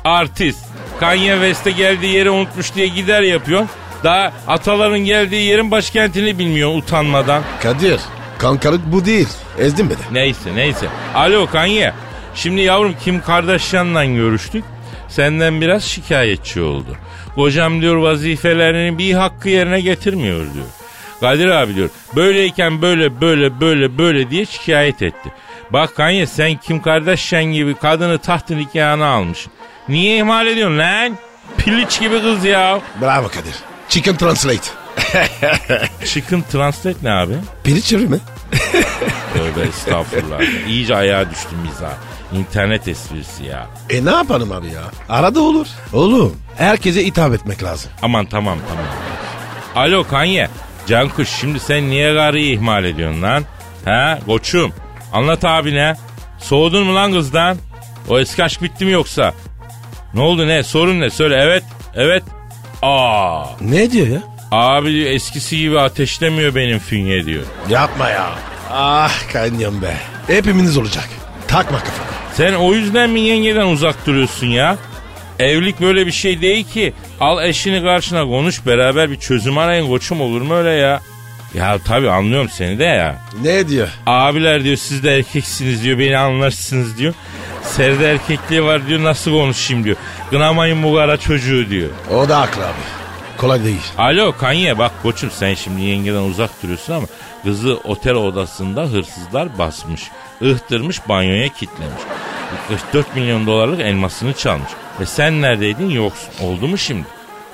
Artist. 0.03 0.59
Kanye 0.99 1.33
West'e 1.33 1.71
geldiği 1.71 2.13
yeri 2.13 2.29
unutmuş 2.29 2.75
diye 2.75 2.87
gider 2.87 3.21
yapıyorsun. 3.21 3.69
Daha 4.03 4.33
ataların 4.47 4.99
geldiği 4.99 5.43
yerin 5.49 5.71
başkentini 5.71 6.39
bilmiyorsun 6.39 6.77
utanmadan. 6.77 7.43
Kadir 7.63 7.99
kankalık 8.37 8.81
bu 8.91 9.05
değil. 9.05 9.29
Ezdin 9.59 9.89
beni. 9.89 10.15
Neyse 10.19 10.55
neyse. 10.55 10.87
Alo 11.15 11.47
Kanye. 11.47 11.93
Şimdi 12.35 12.61
yavrum 12.61 12.95
Kim 13.03 13.21
Kardashian'la 13.21 14.05
görüştük. 14.05 14.63
Senden 15.07 15.61
biraz 15.61 15.83
şikayetçi 15.83 16.61
oldu. 16.61 16.97
Kocam 17.35 17.81
diyor 17.81 17.95
vazifelerini 17.95 18.97
bir 18.97 19.13
hakkı 19.13 19.49
yerine 19.49 19.81
getirmiyor 19.81 20.37
diyor. 20.53 20.65
Kadir 21.19 21.47
abi 21.47 21.75
diyor 21.75 21.89
böyleyken 22.15 22.81
böyle 22.81 23.21
böyle 23.21 23.59
böyle 23.61 23.97
böyle 23.97 24.29
diye 24.29 24.45
şikayet 24.45 25.01
etti. 25.01 25.31
Bak 25.73 25.95
Kanye 25.95 26.25
sen 26.27 26.55
Kim 26.57 26.81
Kardashian 26.81 27.43
gibi 27.45 27.75
kadını 27.75 28.17
tahtın 28.17 28.57
nikahına 28.57 29.05
almışsın. 29.07 29.51
Niye 29.89 30.17
ihmal 30.17 30.47
ediyorsun 30.47 30.77
lan? 30.77 31.17
Piliç 31.57 31.99
gibi 31.99 32.21
kız 32.21 32.45
ya. 32.45 32.81
Bravo 33.01 33.27
Kadir. 33.27 33.55
Chicken 33.89 34.15
translate. 34.15 34.69
Chicken 36.05 36.41
Translate 36.51 36.97
ne 37.03 37.11
abi? 37.11 37.33
Pili 37.63 37.81
çevirme. 37.81 38.17
Tövbe 39.33 39.67
estağfurullah. 39.67 40.67
İyice 40.67 40.95
ayağa 40.95 41.29
düştüm 41.31 41.59
mizah. 41.59 41.93
İnternet 42.33 42.87
esprisi 42.87 43.43
ya. 43.43 43.67
E 43.89 44.05
ne 44.05 44.09
yapalım 44.11 44.51
abi 44.51 44.67
ya? 44.67 44.81
Arada 45.09 45.41
olur. 45.41 45.67
Oğlum 45.93 46.35
herkese 46.57 47.05
hitap 47.05 47.33
etmek 47.33 47.63
lazım. 47.63 47.91
Aman 48.01 48.25
tamam 48.25 48.57
tamam. 48.69 48.85
Alo 49.75 50.03
Kanye. 50.07 50.49
Cankuş 50.87 51.29
şimdi 51.29 51.59
sen 51.59 51.89
niye 51.89 52.15
karıyı 52.15 52.53
ihmal 52.53 52.83
ediyorsun 52.85 53.21
lan? 53.21 53.43
Ha 53.85 54.19
koçum. 54.25 54.73
Anlat 55.13 55.45
abine. 55.45 55.95
Soğudun 56.39 56.83
mu 56.85 56.95
lan 56.95 57.11
kızdan? 57.13 57.57
O 58.09 58.19
eski 58.19 58.43
aşk 58.43 58.61
bitti 58.61 58.85
mi 58.85 58.91
yoksa? 58.91 59.33
Ne 60.13 60.21
oldu 60.21 60.47
ne? 60.47 60.63
Sorun 60.63 60.99
ne? 61.01 61.09
Söyle 61.09 61.35
evet. 61.41 61.63
Evet. 61.95 62.23
Aa. 62.81 63.45
Ne 63.61 63.91
diyor 63.91 64.07
ya? 64.07 64.21
Abi 64.51 64.93
diyor 64.93 65.11
eskisi 65.11 65.57
gibi 65.57 65.79
ateşlemiyor 65.79 66.55
benim 66.55 66.79
fünye 66.79 67.25
diyor. 67.25 67.43
Yapma 67.69 68.09
ya. 68.09 68.29
Ah 68.71 69.31
kaynıyorum 69.33 69.81
be. 69.81 69.97
Hepimiz 70.27 70.77
olacak. 70.77 71.09
Takma 71.47 71.79
kafana. 71.79 72.07
Sen 72.33 72.53
o 72.53 72.73
yüzden 72.73 73.09
mi 73.09 73.19
yengeden 73.19 73.65
uzak 73.65 74.05
duruyorsun 74.07 74.47
ya? 74.47 74.77
Evlilik 75.39 75.81
böyle 75.81 76.07
bir 76.07 76.11
şey 76.11 76.41
değil 76.41 76.63
ki. 76.67 76.93
Al 77.19 77.43
eşini 77.43 77.83
karşına 77.83 78.23
konuş 78.23 78.65
beraber 78.65 79.11
bir 79.11 79.19
çözüm 79.19 79.57
arayın 79.57 79.87
koçum 79.87 80.21
olur 80.21 80.41
mu 80.41 80.53
öyle 80.53 80.69
ya? 80.69 81.01
Ya 81.53 81.77
tabii 81.85 82.09
anlıyorum 82.09 82.49
seni 82.49 82.79
de 82.79 82.83
ya. 82.83 83.21
Ne 83.41 83.67
diyor? 83.69 83.87
Abiler 84.05 84.63
diyor 84.63 84.77
siz 84.77 85.03
de 85.03 85.15
erkeksiniz 85.17 85.83
diyor 85.83 85.99
beni 85.99 86.17
anlarsınız 86.17 86.97
diyor. 86.97 87.13
Serde 87.63 88.11
erkekliği 88.11 88.63
var 88.63 88.87
diyor 88.87 89.03
nasıl 89.03 89.31
konuşayım 89.31 89.83
diyor. 89.83 89.95
Kınamayın 90.29 90.83
bu 90.83 90.95
kara 90.95 91.17
çocuğu 91.17 91.69
diyor. 91.69 91.89
O 92.13 92.29
da 92.29 92.39
haklı 92.41 92.65
abi. 92.65 92.73
Kolay 93.37 93.63
değil. 93.63 93.81
Alo 93.97 94.35
Kanye 94.37 94.77
bak 94.77 94.91
koçum 95.03 95.31
sen 95.31 95.53
şimdi 95.53 95.81
yengeden 95.81 96.21
uzak 96.21 96.63
duruyorsun 96.63 96.93
ama 96.93 97.07
kızı 97.47 97.79
otel 97.83 98.13
odasında 98.13 98.83
hırsızlar 98.83 99.57
basmış. 99.57 100.01
Ihtırmış 100.41 101.09
banyoya 101.09 101.49
kilitlemiş. 101.49 102.01
44 102.67 103.15
milyon 103.15 103.47
dolarlık 103.47 103.79
elmasını 103.79 104.33
çalmış. 104.33 104.69
Ve 104.99 105.05
sen 105.05 105.41
neredeydin 105.41 105.89
yoksun. 105.89 106.29
Oldu 106.41 106.67
mu 106.67 106.77
şimdi? 106.77 107.07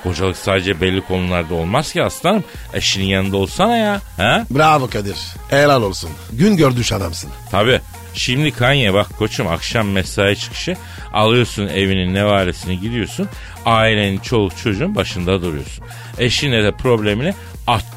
Kocalık 0.03 0.37
sadece 0.37 0.81
belli 0.81 1.01
konularda 1.01 1.55
olmaz 1.55 1.93
ki 1.93 2.03
aslanım. 2.03 2.43
Eşinin 2.73 3.05
yanında 3.05 3.37
olsana 3.37 3.77
ya. 3.77 4.01
Ha? 4.17 4.45
Bravo 4.51 4.89
Kadir. 4.89 5.17
Helal 5.49 5.81
olsun. 5.81 6.09
Gün 6.31 6.57
gördüğü 6.57 6.95
adamsın. 6.95 7.29
Tabii. 7.51 7.81
Şimdi 8.13 8.51
Kanye 8.51 8.93
bak 8.93 9.17
koçum 9.17 9.47
akşam 9.47 9.87
mesai 9.87 10.35
çıkışı 10.35 10.75
alıyorsun 11.13 11.67
evinin 11.67 12.13
nevaresini 12.13 12.79
gidiyorsun. 12.79 13.29
Ailenin 13.65 14.17
çoluk 14.17 14.57
çocuğun 14.57 14.95
başında 14.95 15.41
duruyorsun. 15.41 15.85
Eşinle 16.19 16.63
de 16.63 16.71
problemini 16.71 17.33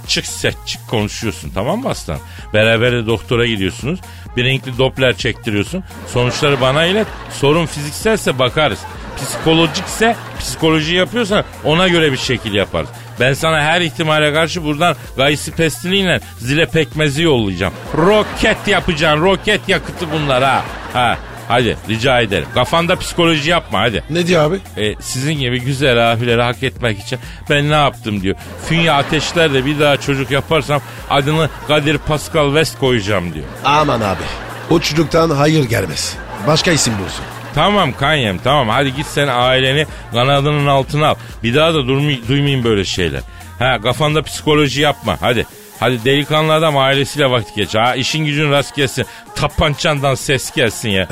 açık 0.07 0.27
seçik 0.27 0.89
konuşuyorsun 0.89 1.51
tamam 1.55 1.81
mı 1.81 1.89
aslan? 1.89 2.19
Beraber 2.55 2.93
de 2.93 3.07
doktora 3.07 3.47
gidiyorsunuz. 3.47 4.01
Bir 4.37 4.45
renkli 4.45 4.79
Doppler 4.79 5.17
çektiriyorsun. 5.17 5.85
Sonuçları 6.13 6.61
bana 6.61 6.85
ilet. 6.85 7.07
Sorun 7.33 7.67
fizikselse 7.67 8.39
bakarız. 8.39 8.79
Psikolojikse 9.17 10.17
psikoloji 10.39 10.95
yapıyorsan 10.95 11.45
ona 11.65 11.89
göre 11.89 12.13
bir 12.13 12.17
şekil 12.17 12.55
yaparız. 12.55 12.89
Ben 13.21 13.33
sana 13.33 13.61
her 13.61 13.81
ihtimale 13.81 14.33
karşı 14.33 14.65
buradan 14.65 14.97
gaysi 15.17 15.53
pestiliyle 15.53 16.21
zile 16.39 16.67
pekmezi 16.67 17.23
yollayacağım. 17.23 17.73
Roket 17.97 18.69
yapacaksın 18.69 19.23
roket 19.23 19.69
yakıtı 19.69 20.07
bunlar 20.13 20.43
ha. 20.43 20.65
Ha 20.93 21.19
hadi 21.49 21.77
rica 21.89 22.21
ederim. 22.21 22.47
Kafanda 22.55 22.97
psikoloji 22.97 23.51
yapma 23.51 23.81
hadi. 23.81 24.03
Ne 24.11 24.27
diyor 24.27 24.45
abi? 24.45 24.59
E, 24.77 24.95
sizin 25.01 25.35
gibi 25.35 25.61
güzel 25.61 26.13
abileri 26.13 26.43
hak 26.43 26.63
etmek 26.63 26.99
için 27.01 27.19
ben 27.51 27.71
ne 27.71 27.75
yaptım 27.75 28.23
diyor. 28.23 28.37
Fünya 28.69 28.95
ateşlerle 28.95 29.65
bir 29.67 29.81
daha 29.81 29.97
çocuk 29.97 30.31
yaparsam 30.31 30.81
adını 31.11 31.49
Kadir 31.69 31.99
Pascal 31.99 32.47
West 32.47 32.79
koyacağım 32.79 33.35
diyor. 33.35 33.45
Aman 33.65 34.01
abi. 34.01 34.23
O 34.71 34.81
çocuktan 34.81 35.31
hayır 35.31 35.65
gelmez. 35.65 36.17
Başka 36.47 36.71
isim 36.73 36.95
bulsun. 36.99 37.25
Tamam 37.55 37.93
Kanyem 37.93 38.39
tamam 38.39 38.69
hadi 38.69 38.95
git 38.95 39.07
sen 39.07 39.29
aileni 39.29 39.87
kanadının 40.13 40.67
altına 40.67 41.09
al. 41.09 41.15
Bir 41.43 41.55
daha 41.55 41.75
da 41.75 41.79
durmay- 41.79 42.29
duymayayım 42.29 42.65
böyle 42.65 42.85
şeyler. 42.85 43.21
Ha 43.59 43.79
kafanda 43.83 44.23
psikoloji 44.23 44.81
yapma 44.81 45.17
hadi. 45.21 45.47
Hadi 45.81 46.05
delikanlı 46.05 46.53
adam 46.55 46.77
ailesiyle 46.77 47.31
vakit 47.31 47.55
geç. 47.55 47.75
Ha 47.75 47.95
işin 47.95 48.25
gücün 48.25 48.51
rast 48.51 48.77
gelsin. 48.77 49.07
Tapançandan 49.35 50.15
ses 50.15 50.51
gelsin 50.51 50.89
ya. 50.89 51.09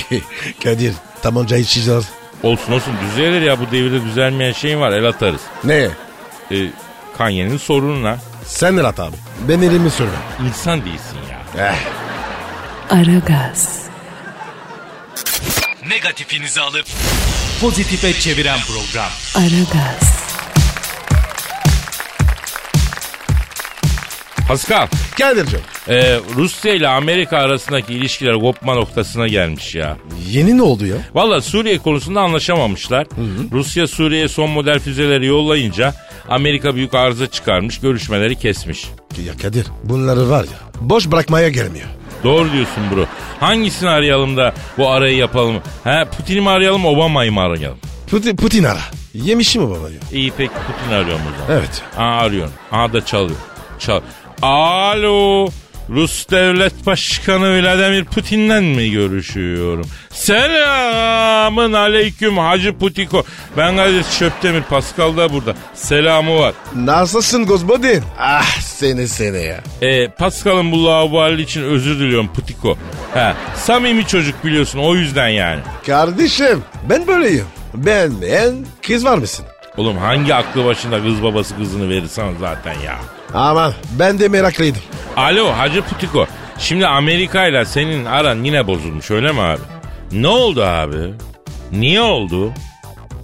Kadir 0.64 0.92
tabancayı 1.22 1.64
çizer. 1.64 2.02
olsun 2.42 2.72
olsun 2.72 2.94
düzelir 3.10 3.42
ya 3.42 3.60
bu 3.60 3.70
devirde 3.70 4.04
düzelmeyen 4.04 4.52
şeyin 4.52 4.80
var 4.80 4.92
el 4.92 5.04
atarız. 5.08 5.40
Ne? 5.64 5.88
E, 6.52 6.56
Kanye'nin 7.18 7.56
sorununa 7.58 8.18
Sen 8.46 8.74
Murat 8.74 9.00
abi. 9.00 9.16
Ben 9.48 9.60
elimi 9.62 9.90
sürme. 9.90 10.10
insan 10.48 10.84
değilsin 10.84 11.18
ya. 11.30 11.66
Eh. 11.68 11.74
Aragaz, 12.90 13.78
Negatifinizi 15.88 16.60
alıp 16.60 16.86
pozitife 17.60 18.12
çeviren 18.12 18.58
program. 18.60 19.10
Aragaz, 19.34 20.23
Pascal 24.54 24.86
Kadir'cim. 25.18 25.60
e, 25.88 26.18
Rusya 26.36 26.74
ile 26.74 26.88
Amerika 26.88 27.38
arasındaki 27.38 27.94
ilişkiler 27.94 28.34
kopma 28.40 28.74
noktasına 28.74 29.28
gelmiş 29.28 29.74
ya. 29.74 29.96
Yeni 30.30 30.56
ne 30.58 30.62
oldu 30.62 30.86
ya? 30.86 30.96
Valla 31.14 31.40
Suriye 31.40 31.78
konusunda 31.78 32.20
anlaşamamışlar. 32.20 33.06
Rusya 33.52 33.86
Suriye'ye 33.86 34.28
son 34.28 34.50
model 34.50 34.78
füzeleri 34.80 35.26
yollayınca 35.26 35.94
Amerika 36.28 36.74
büyük 36.74 36.94
arıza 36.94 37.26
çıkarmış 37.26 37.80
görüşmeleri 37.80 38.36
kesmiş. 38.36 38.84
Ya 39.26 39.36
Kadir 39.42 39.66
bunları 39.84 40.30
var 40.30 40.44
ya 40.44 40.58
boş 40.80 41.06
bırakmaya 41.10 41.48
gelmiyor. 41.48 41.86
Doğru 42.24 42.52
diyorsun 42.52 42.82
bro. 42.96 43.04
Hangisini 43.40 43.88
arayalım 43.88 44.36
da 44.36 44.54
bu 44.78 44.88
arayı 44.90 45.16
yapalım? 45.16 45.56
He 45.84 46.04
Putin'i 46.16 46.40
mi 46.40 46.50
arayalım 46.50 46.84
Obama'yı 46.86 47.32
mı 47.32 47.40
arayalım? 47.40 47.78
Putin, 48.10 48.36
Putin 48.36 48.64
ara. 48.64 48.80
Yemişi 49.14 49.58
mi 49.58 49.70
baba? 49.70 49.88
İyi 50.12 50.32
peki 50.36 50.52
Putin 50.52 50.94
arıyorum 50.94 51.22
o 51.34 51.38
zaman. 51.46 51.60
Evet. 51.60 51.82
Aa 51.96 52.02
arıyorum. 52.24 52.52
Aha 52.72 52.92
da 52.92 53.04
çalıyor. 53.04 53.38
Çal. 53.78 54.00
Alo. 54.42 55.48
Rus 55.90 56.30
Devlet 56.30 56.86
Başkanı 56.86 57.62
Vladimir 57.62 58.04
Putin'le 58.04 58.60
mi 58.76 58.90
görüşüyorum? 58.90 59.86
Selamın 60.10 61.72
aleyküm 61.72 62.38
Hacı 62.38 62.78
Putiko. 62.78 63.24
Ben 63.56 63.76
Kadir 63.76 64.04
Çöptemir. 64.18 64.62
Pascal 64.62 65.16
da 65.16 65.32
burada. 65.32 65.54
Selamı 65.74 66.38
var. 66.38 66.54
Nasılsın 66.74 67.46
Gozbodin? 67.46 68.02
Ah 68.18 68.60
seni 68.60 69.08
seni 69.08 69.42
ya. 69.44 69.60
E, 69.82 70.08
Pascal'ın 70.08 70.72
bu 70.72 70.84
laubali 70.84 71.42
için 71.42 71.62
özür 71.62 71.98
diliyorum 72.00 72.32
Putiko. 72.32 72.78
He, 73.14 73.32
samimi 73.56 74.06
çocuk 74.06 74.44
biliyorsun 74.44 74.78
o 74.78 74.94
yüzden 74.94 75.28
yani. 75.28 75.60
Kardeşim 75.86 76.62
ben 76.90 77.06
böyleyim. 77.06 77.46
Beğenmeyen 77.74 78.54
kız 78.86 79.04
var 79.04 79.18
mısın? 79.18 79.44
Oğlum 79.76 79.96
hangi 79.96 80.34
aklı 80.34 80.64
başında 80.64 81.02
kız 81.02 81.22
babası 81.22 81.56
kızını 81.56 81.88
verir 81.88 82.06
sana 82.08 82.30
zaten 82.40 82.74
ya. 82.80 82.98
Aman 83.34 83.72
ben 83.98 84.18
de 84.18 84.28
meraklıydım. 84.28 84.80
Alo 85.16 85.52
Hacı 85.52 85.82
Putiko. 85.82 86.26
Şimdi 86.58 86.86
Amerika 86.86 87.46
ile 87.46 87.64
senin 87.64 88.04
aran 88.04 88.44
yine 88.44 88.66
bozulmuş 88.66 89.10
öyle 89.10 89.32
mi 89.32 89.40
abi? 89.40 89.60
Ne 90.12 90.28
oldu 90.28 90.62
abi? 90.64 91.14
Niye 91.72 92.00
oldu? 92.00 92.52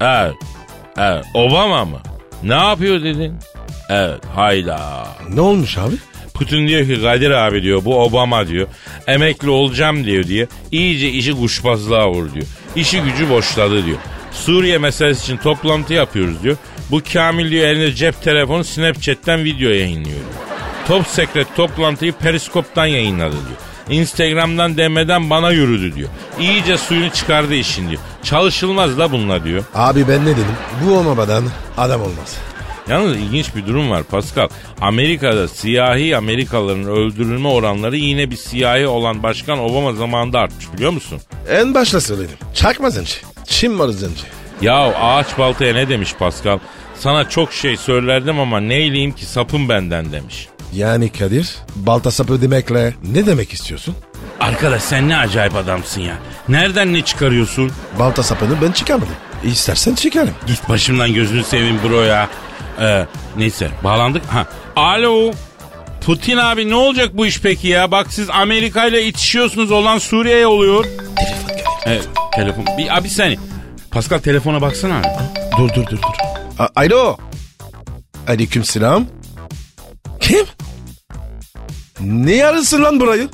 Evet. 0.00 0.34
Evet. 0.98 1.24
Obama 1.34 1.84
mı? 1.84 1.98
Ne 2.42 2.54
yapıyor 2.54 3.02
dedin? 3.02 3.38
Evet. 3.88 4.20
Hayda. 4.34 5.06
Ne 5.34 5.40
olmuş 5.40 5.78
abi? 5.78 5.94
Putin 6.34 6.68
diyor 6.68 6.86
ki 6.86 7.02
Kadir 7.02 7.30
abi 7.30 7.62
diyor 7.62 7.84
bu 7.84 8.02
Obama 8.04 8.46
diyor. 8.48 8.68
Emekli 9.06 9.50
olacağım 9.50 10.04
diyor 10.04 10.24
diye. 10.24 10.46
İyice 10.72 11.08
işi 11.10 11.36
kuşbazlığa 11.36 12.10
vur 12.10 12.34
diyor. 12.34 12.46
İşi 12.76 13.00
gücü 13.02 13.30
boşladı 13.30 13.86
diyor. 13.86 13.98
Suriye 14.40 14.78
meselesi 14.78 15.22
için 15.22 15.36
toplantı 15.36 15.94
yapıyoruz 15.94 16.42
diyor. 16.42 16.56
Bu 16.90 17.00
Kamil 17.12 17.50
diyor 17.50 17.66
elinde 17.68 17.94
cep 17.94 18.22
telefonu 18.22 18.64
Snapchat'ten 18.64 19.44
video 19.44 19.70
yayınlıyor. 19.70 20.20
Top 20.88 21.06
sekret 21.06 21.56
toplantıyı 21.56 22.12
periskoptan 22.12 22.86
yayınladı 22.86 23.32
diyor. 23.32 23.58
Instagram'dan 24.00 24.76
demeden 24.76 25.30
bana 25.30 25.50
yürüdü 25.50 25.94
diyor. 25.94 26.08
İyice 26.40 26.78
suyunu 26.78 27.10
çıkardı 27.10 27.54
işin 27.54 27.90
diyor. 27.90 28.02
Çalışılmaz 28.22 28.98
da 28.98 29.12
bununla 29.12 29.44
diyor. 29.44 29.64
Abi 29.74 30.08
ben 30.08 30.20
ne 30.22 30.30
dedim? 30.30 30.44
Bu 30.84 30.92
olmadan 30.98 31.44
adam 31.78 32.00
olmaz. 32.02 32.36
Yalnız 32.88 33.16
ilginç 33.16 33.56
bir 33.56 33.66
durum 33.66 33.90
var 33.90 34.02
Pascal. 34.02 34.48
Amerika'da 34.80 35.48
siyahi 35.48 36.16
Amerikalıların 36.16 36.84
öldürülme 36.84 37.48
oranları 37.48 37.96
yine 37.96 38.30
bir 38.30 38.36
siyahi 38.36 38.86
olan 38.86 39.22
Başkan 39.22 39.58
Obama 39.58 39.92
zamanında 39.92 40.38
artmış 40.38 40.72
biliyor 40.72 40.90
musun? 40.90 41.20
En 41.50 41.74
başta 41.74 42.00
söyledim. 42.00 42.36
Çakma 42.54 42.90
zenci. 42.90 43.14
Çin 43.46 43.72
malı 43.72 43.92
zenci. 43.92 44.22
Ya 44.60 44.76
ağaç 44.94 45.38
baltaya 45.38 45.74
ne 45.74 45.88
demiş 45.88 46.14
Pascal? 46.18 46.58
Sana 46.98 47.28
çok 47.28 47.52
şey 47.52 47.76
söylerdim 47.76 48.40
ama 48.40 48.60
neyleyim 48.60 49.12
ki 49.12 49.24
sapım 49.26 49.68
benden 49.68 50.12
demiş. 50.12 50.48
Yani 50.74 51.08
Kadir 51.12 51.56
balta 51.76 52.10
sapı 52.10 52.42
demekle 52.42 52.94
ne 53.04 53.26
demek 53.26 53.52
istiyorsun? 53.52 53.94
Arkadaş 54.40 54.82
sen 54.82 55.08
ne 55.08 55.16
acayip 55.16 55.54
adamsın 55.56 56.00
ya. 56.00 56.14
Nereden 56.48 56.92
ne 56.94 57.02
çıkarıyorsun? 57.02 57.72
Balta 57.98 58.22
sapını 58.22 58.62
ben 58.62 58.72
çıkarmadım. 58.72 59.14
İstersen 59.44 59.94
çıkarım. 59.94 60.34
Git 60.46 60.68
başımdan 60.68 61.14
gözünü 61.14 61.44
seveyim 61.44 61.78
bro 61.88 62.02
ya. 62.02 62.28
Ee, 62.80 63.06
neyse 63.36 63.68
bağlandık. 63.84 64.22
Ha. 64.26 64.46
Alo. 64.76 65.30
Putin 66.06 66.36
abi 66.36 66.70
ne 66.70 66.74
olacak 66.74 67.08
bu 67.16 67.26
iş 67.26 67.40
peki 67.40 67.68
ya? 67.68 67.90
Bak 67.90 68.06
siz 68.12 68.30
Amerika 68.30 68.86
ile 68.86 69.04
itişiyorsunuz 69.06 69.70
olan 69.70 69.98
Suriye'ye 69.98 70.46
oluyor. 70.46 70.84
Evet, 71.86 72.08
telefon. 72.34 72.64
Bir, 72.78 72.96
abi 72.98 73.08
saniye. 73.10 73.38
Pascal 73.90 74.18
telefona 74.18 74.60
baksana 74.62 74.98
abi. 74.98 75.06
Dur 75.58 75.68
dur 75.68 75.86
dur 75.86 75.90
dur. 76.02 76.14
A- 76.58 76.68
Alo. 76.80 77.16
Aleyküm 78.28 78.64
selam. 78.64 79.06
Kim? 80.20 80.46
Ne 82.00 82.44
arasın 82.44 82.82
lan 82.84 83.00
burayı? 83.00 83.28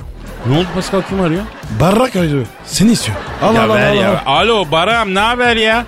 Ne 0.45 0.57
oldu 0.57 0.67
Pascal 0.75 1.01
kim 1.09 1.21
arıyor? 1.21 1.43
Barrak 1.79 2.15
arıyor. 2.15 2.45
Seni 2.65 2.91
istiyor. 2.91 3.17
Al 3.43 3.55
ya 3.55 3.63
al 3.63 3.69
al 3.69 3.75
ver 3.75 3.89
al. 3.91 3.95
ya. 3.95 4.23
al. 4.25 4.39
Alo 4.41 4.71
Baram 4.71 5.15
ne 5.15 5.19
haber 5.19 5.55
ya? 5.57 5.85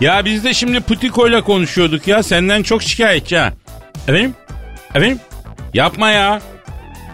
Ya 0.00 0.24
biz 0.24 0.44
de 0.44 0.54
şimdi 0.54 0.80
Putiko 0.80 1.28
ile 1.28 1.40
konuşuyorduk 1.40 2.08
ya. 2.08 2.22
Senden 2.22 2.62
çok 2.62 2.82
şikayetçi 2.82 3.38
ha. 3.38 3.52
Efendim? 4.08 4.34
Efendim? 4.94 5.20
Yapma 5.74 6.10
ya. 6.10 6.40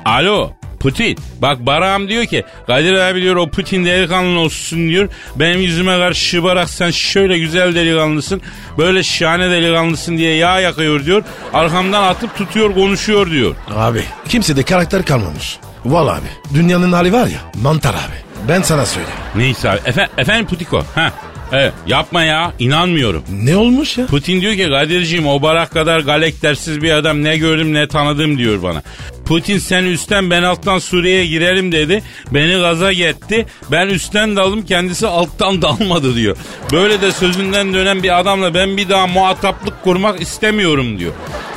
Alo 0.04 0.50
Putin. 0.80 1.18
Bak 1.42 1.66
Baram 1.66 2.08
diyor 2.08 2.24
ki 2.26 2.44
Kadir 2.66 2.94
abi 2.94 3.22
diyor 3.22 3.36
o 3.36 3.50
Putin 3.50 3.84
delikanlı 3.84 4.38
olsun 4.38 4.88
diyor. 4.88 5.08
Benim 5.36 5.60
yüzüme 5.60 5.96
karşı 5.98 6.24
şıbarak 6.24 6.70
sen 6.70 6.90
şöyle 6.90 7.38
güzel 7.38 7.74
delikanlısın. 7.74 8.42
Böyle 8.78 9.02
şahane 9.02 9.50
delikanlısın 9.50 10.16
diye 10.18 10.36
yağ 10.36 10.60
yakıyor 10.60 11.04
diyor. 11.04 11.22
Arkamdan 11.54 12.02
atıp 12.02 12.36
tutuyor 12.38 12.74
konuşuyor 12.74 13.30
diyor. 13.30 13.54
Abi 13.74 14.04
kimse 14.28 14.56
de 14.56 14.62
karakter 14.62 15.04
kalmamış. 15.04 15.58
Vallahi 15.84 16.20
abi 16.20 16.56
dünyanın 16.58 16.92
hali 16.92 17.12
var 17.12 17.26
ya 17.26 17.38
mantar 17.62 17.94
abi. 17.94 18.48
Ben 18.48 18.62
sana 18.62 18.86
söyleyeyim. 18.86 19.18
Neyse 19.34 19.70
abi. 19.70 19.80
Efe, 19.86 20.08
efendim 20.18 20.46
Putiko. 20.46 20.84
Ha. 20.94 21.12
Evet, 21.52 21.72
yapma 21.86 22.22
ya 22.22 22.52
inanmıyorum. 22.58 23.22
Ne 23.42 23.56
olmuş 23.56 23.98
ya? 23.98 24.06
Putin 24.06 24.40
diyor 24.40 24.54
ki 24.54 24.68
Kadir'ciğim 24.70 25.26
o 25.26 25.42
barak 25.42 25.70
kadar 25.70 26.00
galektersiz 26.00 26.82
bir 26.82 26.90
adam 26.90 27.24
ne 27.24 27.36
gördüm 27.36 27.74
ne 27.74 27.88
tanıdım 27.88 28.38
diyor 28.38 28.62
bana. 28.62 28.82
Putin 29.26 29.58
sen 29.58 29.84
üstten 29.84 30.30
ben 30.30 30.42
alttan 30.42 30.78
Suriye'ye 30.78 31.26
girelim 31.26 31.72
dedi. 31.72 32.02
Beni 32.30 32.60
gaza 32.60 32.92
getti. 32.92 33.46
Ben 33.70 33.86
üstten 33.86 34.36
daldım 34.36 34.62
kendisi 34.62 35.06
alttan 35.06 35.62
dalmadı 35.62 36.16
diyor. 36.16 36.36
Böyle 36.72 37.00
de 37.00 37.12
sözünden 37.12 37.74
dönen 37.74 38.02
bir 38.02 38.20
adamla 38.20 38.54
ben 38.54 38.76
bir 38.76 38.88
daha 38.88 39.06
muhataplık 39.06 39.82
kurmak 39.82 40.20
istemiyorum 40.20 40.98
diyor. 40.98 41.12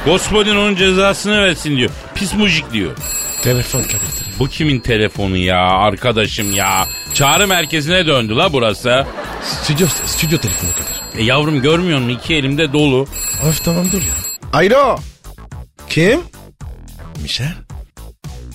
Gospodin 0.05 0.55
onun 0.55 0.75
cezasını 0.75 1.43
versin 1.43 1.77
diyor. 1.77 1.89
Pis 2.15 2.33
mujik 2.33 2.73
diyor. 2.73 2.91
Telefon 3.43 3.81
telefon. 3.81 4.25
Bu 4.39 4.47
kimin 4.47 4.79
telefonu 4.79 5.37
ya 5.37 5.57
arkadaşım 5.57 6.53
ya? 6.53 6.87
Çağrı 7.13 7.47
merkezine 7.47 8.07
döndü 8.07 8.35
la 8.35 8.53
burası. 8.53 9.05
Stüdyo, 9.45 9.87
stüdyo 10.05 10.37
telefonu 10.37 10.69
Kadir. 10.71 11.19
E 11.21 11.23
yavrum 11.23 11.61
görmüyor 11.61 11.99
musun? 11.99 12.19
İki 12.19 12.35
elimde 12.35 12.73
dolu. 12.73 13.07
Of 13.47 13.65
tamam 13.65 13.85
dur 13.91 14.01
ya. 14.01 14.13
Alo. 14.59 14.97
Kim? 15.89 16.21
Michel. 17.21 17.53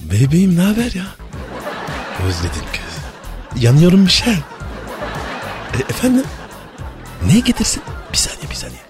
Bebeğim 0.01 0.57
ne 0.57 0.61
haber 0.63 0.93
ya? 0.93 1.07
Özledim 2.29 2.63
kız. 2.73 3.63
Yanıyorum 3.63 4.01
Michel. 4.01 4.39
E, 5.75 5.79
efendim? 5.91 6.25
Ne 7.27 7.41
getirsin? 7.41 7.83
Bir 8.13 8.19
saniye 8.19 8.51
bir 8.51 8.55
saniye. 8.55 8.81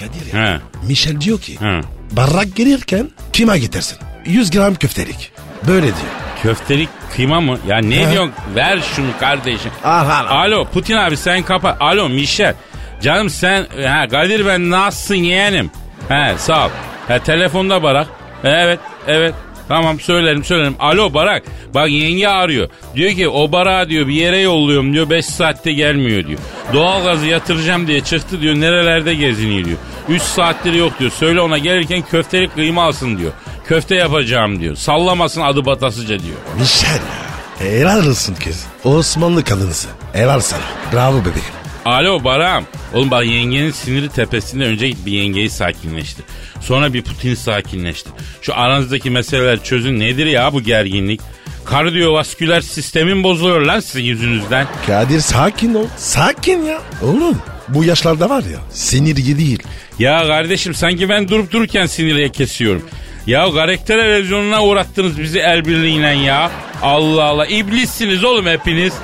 Kadir 0.00 0.34
ya. 0.34 0.44
He. 0.54 0.60
Michel 0.86 1.20
diyor 1.20 1.40
ki 1.40 1.60
He. 1.60 1.80
barrak 2.16 2.56
gelirken 2.56 3.10
kime 3.32 3.58
getirsin? 3.58 3.98
100 4.26 4.50
gram 4.50 4.74
köftelik. 4.74 5.32
Böyle 5.68 5.86
diyor. 5.86 5.96
Köftelik 6.42 6.88
kıyma 7.16 7.40
mı? 7.40 7.58
Ya 7.68 7.78
ne 7.78 8.06
He. 8.06 8.10
diyorsun? 8.12 8.32
Ver 8.54 8.78
şunu 8.96 9.06
kardeşim. 9.20 9.70
Aha. 9.84 10.26
Alo 10.26 10.64
Putin 10.64 10.96
abi 10.96 11.16
sen 11.16 11.42
kapa. 11.42 11.76
Alo 11.80 12.08
Michel. 12.08 12.54
Canım 13.02 13.30
sen 13.30 13.66
ha 13.86 14.08
Kadir 14.08 14.46
ben 14.46 14.70
nasılsın 14.70 15.14
yeğenim? 15.14 15.70
He 16.08 16.32
sağ 16.38 16.66
ol. 16.66 16.70
Ha 17.08 17.18
telefonda 17.18 17.82
Barak. 17.82 18.06
Evet 18.44 18.78
evet. 19.06 19.34
Tamam 19.68 20.00
söylerim 20.00 20.44
söylerim. 20.44 20.74
Alo 20.80 21.14
Barak. 21.14 21.42
Bak 21.74 21.90
yenge 21.90 22.28
arıyor. 22.28 22.68
Diyor 22.94 23.12
ki 23.12 23.28
o 23.28 23.52
Barak'ı 23.52 23.88
diyor 23.90 24.06
bir 24.08 24.12
yere 24.14 24.38
yolluyorum 24.38 24.92
diyor. 24.92 25.10
5 25.10 25.26
saatte 25.26 25.72
gelmiyor 25.72 26.26
diyor. 26.26 26.38
Doğalgazı 26.72 27.26
yatıracağım 27.26 27.86
diye 27.86 28.00
çıktı 28.00 28.40
diyor. 28.40 28.54
Nerelerde 28.54 29.14
geziniyor 29.14 29.64
diyor. 29.64 29.78
3 30.08 30.22
saattir 30.22 30.72
yok 30.72 30.92
diyor. 31.00 31.10
Söyle 31.10 31.40
ona 31.40 31.58
gelirken 31.58 32.02
köftelik 32.02 32.54
kıyma 32.54 32.82
alsın 32.82 33.18
diyor. 33.18 33.32
Köfte 33.68 33.94
yapacağım 33.94 34.60
diyor. 34.60 34.76
Sallamasın 34.76 35.40
adı 35.40 35.66
batasıca 35.66 36.18
diyor. 36.18 36.36
Michel 36.60 36.88
ya. 36.94 37.68
Helal 37.68 38.06
olsun 38.06 38.34
kız. 38.44 38.66
Osmanlı 38.84 39.44
kadınısı. 39.44 39.88
Helal 40.12 40.40
sana. 40.40 40.62
Bravo 40.92 41.20
bebeğim. 41.20 41.58
Alo 41.84 42.24
Baram. 42.24 42.64
Oğlum 42.94 43.10
bak 43.10 43.26
yengenin 43.26 43.70
siniri 43.70 44.08
tepesinde 44.08 44.64
önce 44.64 44.88
git 44.88 45.06
bir 45.06 45.12
yengeyi 45.12 45.50
sakinleştir. 45.50 46.24
Sonra 46.60 46.94
bir 46.94 47.02
Putin'i 47.02 47.36
sakinleştir. 47.36 48.12
Şu 48.42 48.54
aranızdaki 48.54 49.10
meseleler 49.10 49.64
çözün. 49.64 50.00
Nedir 50.00 50.26
ya 50.26 50.52
bu 50.52 50.60
gerginlik? 50.60 51.20
Kardiyovasküler 51.64 52.60
sistemin 52.60 53.24
bozuluyor 53.24 53.60
lan 53.60 53.80
sizin 53.80 54.04
yüzünüzden. 54.04 54.66
Kadir 54.86 55.20
sakin 55.20 55.74
ol. 55.74 55.86
Sakin 55.96 56.62
ya. 56.64 56.80
Oğlum 57.02 57.38
bu 57.68 57.84
yaşlarda 57.84 58.30
var 58.30 58.42
ya 58.42 58.58
sinirli 58.72 59.38
değil. 59.38 59.62
Ya 59.98 60.26
kardeşim 60.26 60.74
sanki 60.74 61.08
ben 61.08 61.28
durup 61.28 61.52
dururken 61.52 61.86
sinirle 61.86 62.28
kesiyorum. 62.28 62.82
Ya 63.28 63.52
karakter 63.52 63.98
erozyonuna 63.98 64.62
uğrattınız 64.64 65.18
bizi 65.20 65.38
el 65.38 65.64
birliğiyle 65.64 66.08
ya. 66.08 66.50
Allah 66.82 67.24
Allah 67.24 67.46
iblissiniz 67.46 68.24
oğlum 68.24 68.46
hepiniz. 68.46 68.94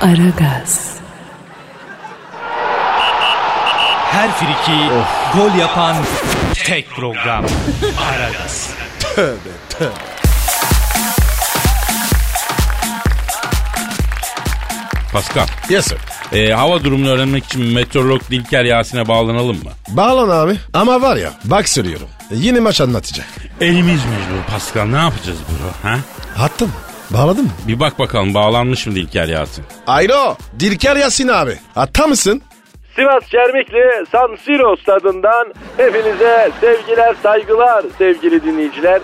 Aragaz, 0.00 0.96
Her 4.12 4.30
friki 4.32 4.78
gol 5.36 5.58
yapan 5.60 5.96
tek 6.54 6.90
program. 6.90 7.44
Aragaz. 8.12 8.70
Pascal, 15.12 15.46
Yes 15.70 15.86
sir. 15.86 15.98
e, 16.38 16.52
hava 16.52 16.84
durumunu 16.84 17.08
öğrenmek 17.10 17.44
için 17.44 17.62
meteorolog 17.62 18.20
Dilker 18.30 18.64
Yasin'e 18.64 19.08
bağlanalım 19.08 19.56
mı? 19.64 19.70
Bağlan 19.88 20.28
abi. 20.46 20.56
Ama 20.74 21.02
var 21.02 21.16
ya 21.16 21.30
bak 21.44 21.68
söylüyorum. 21.68 22.08
Yeni 22.34 22.60
maç 22.60 22.80
anlatacak. 22.80 23.26
Elimiz 23.60 24.04
mecbur 24.04 24.50
Pascal 24.50 24.84
ne 24.84 24.96
yapacağız 24.96 25.38
bro? 25.38 25.88
Ha? 25.90 25.98
Attın 26.44 26.68
mı? 26.68 26.74
Bağladın 27.10 27.44
mı? 27.44 27.50
Bir 27.68 27.80
bak 27.80 27.98
bakalım 27.98 28.34
bağlanmış 28.34 28.86
mı 28.86 28.94
Dilker 28.94 29.26
Yasin? 29.28 29.64
Alo. 29.86 30.36
Dilker 30.60 30.96
Yasin 30.96 31.28
abi. 31.28 31.58
Hatta 31.74 32.06
mısın? 32.06 32.42
Sivas 32.96 33.28
Çermikli 33.30 34.06
San 34.12 34.36
Siro 34.44 34.76
stadından 34.76 35.52
hepinize 35.76 36.50
sevgiler 36.60 37.14
saygılar 37.22 37.84
sevgili 37.98 38.44
dinleyiciler. 38.44 39.00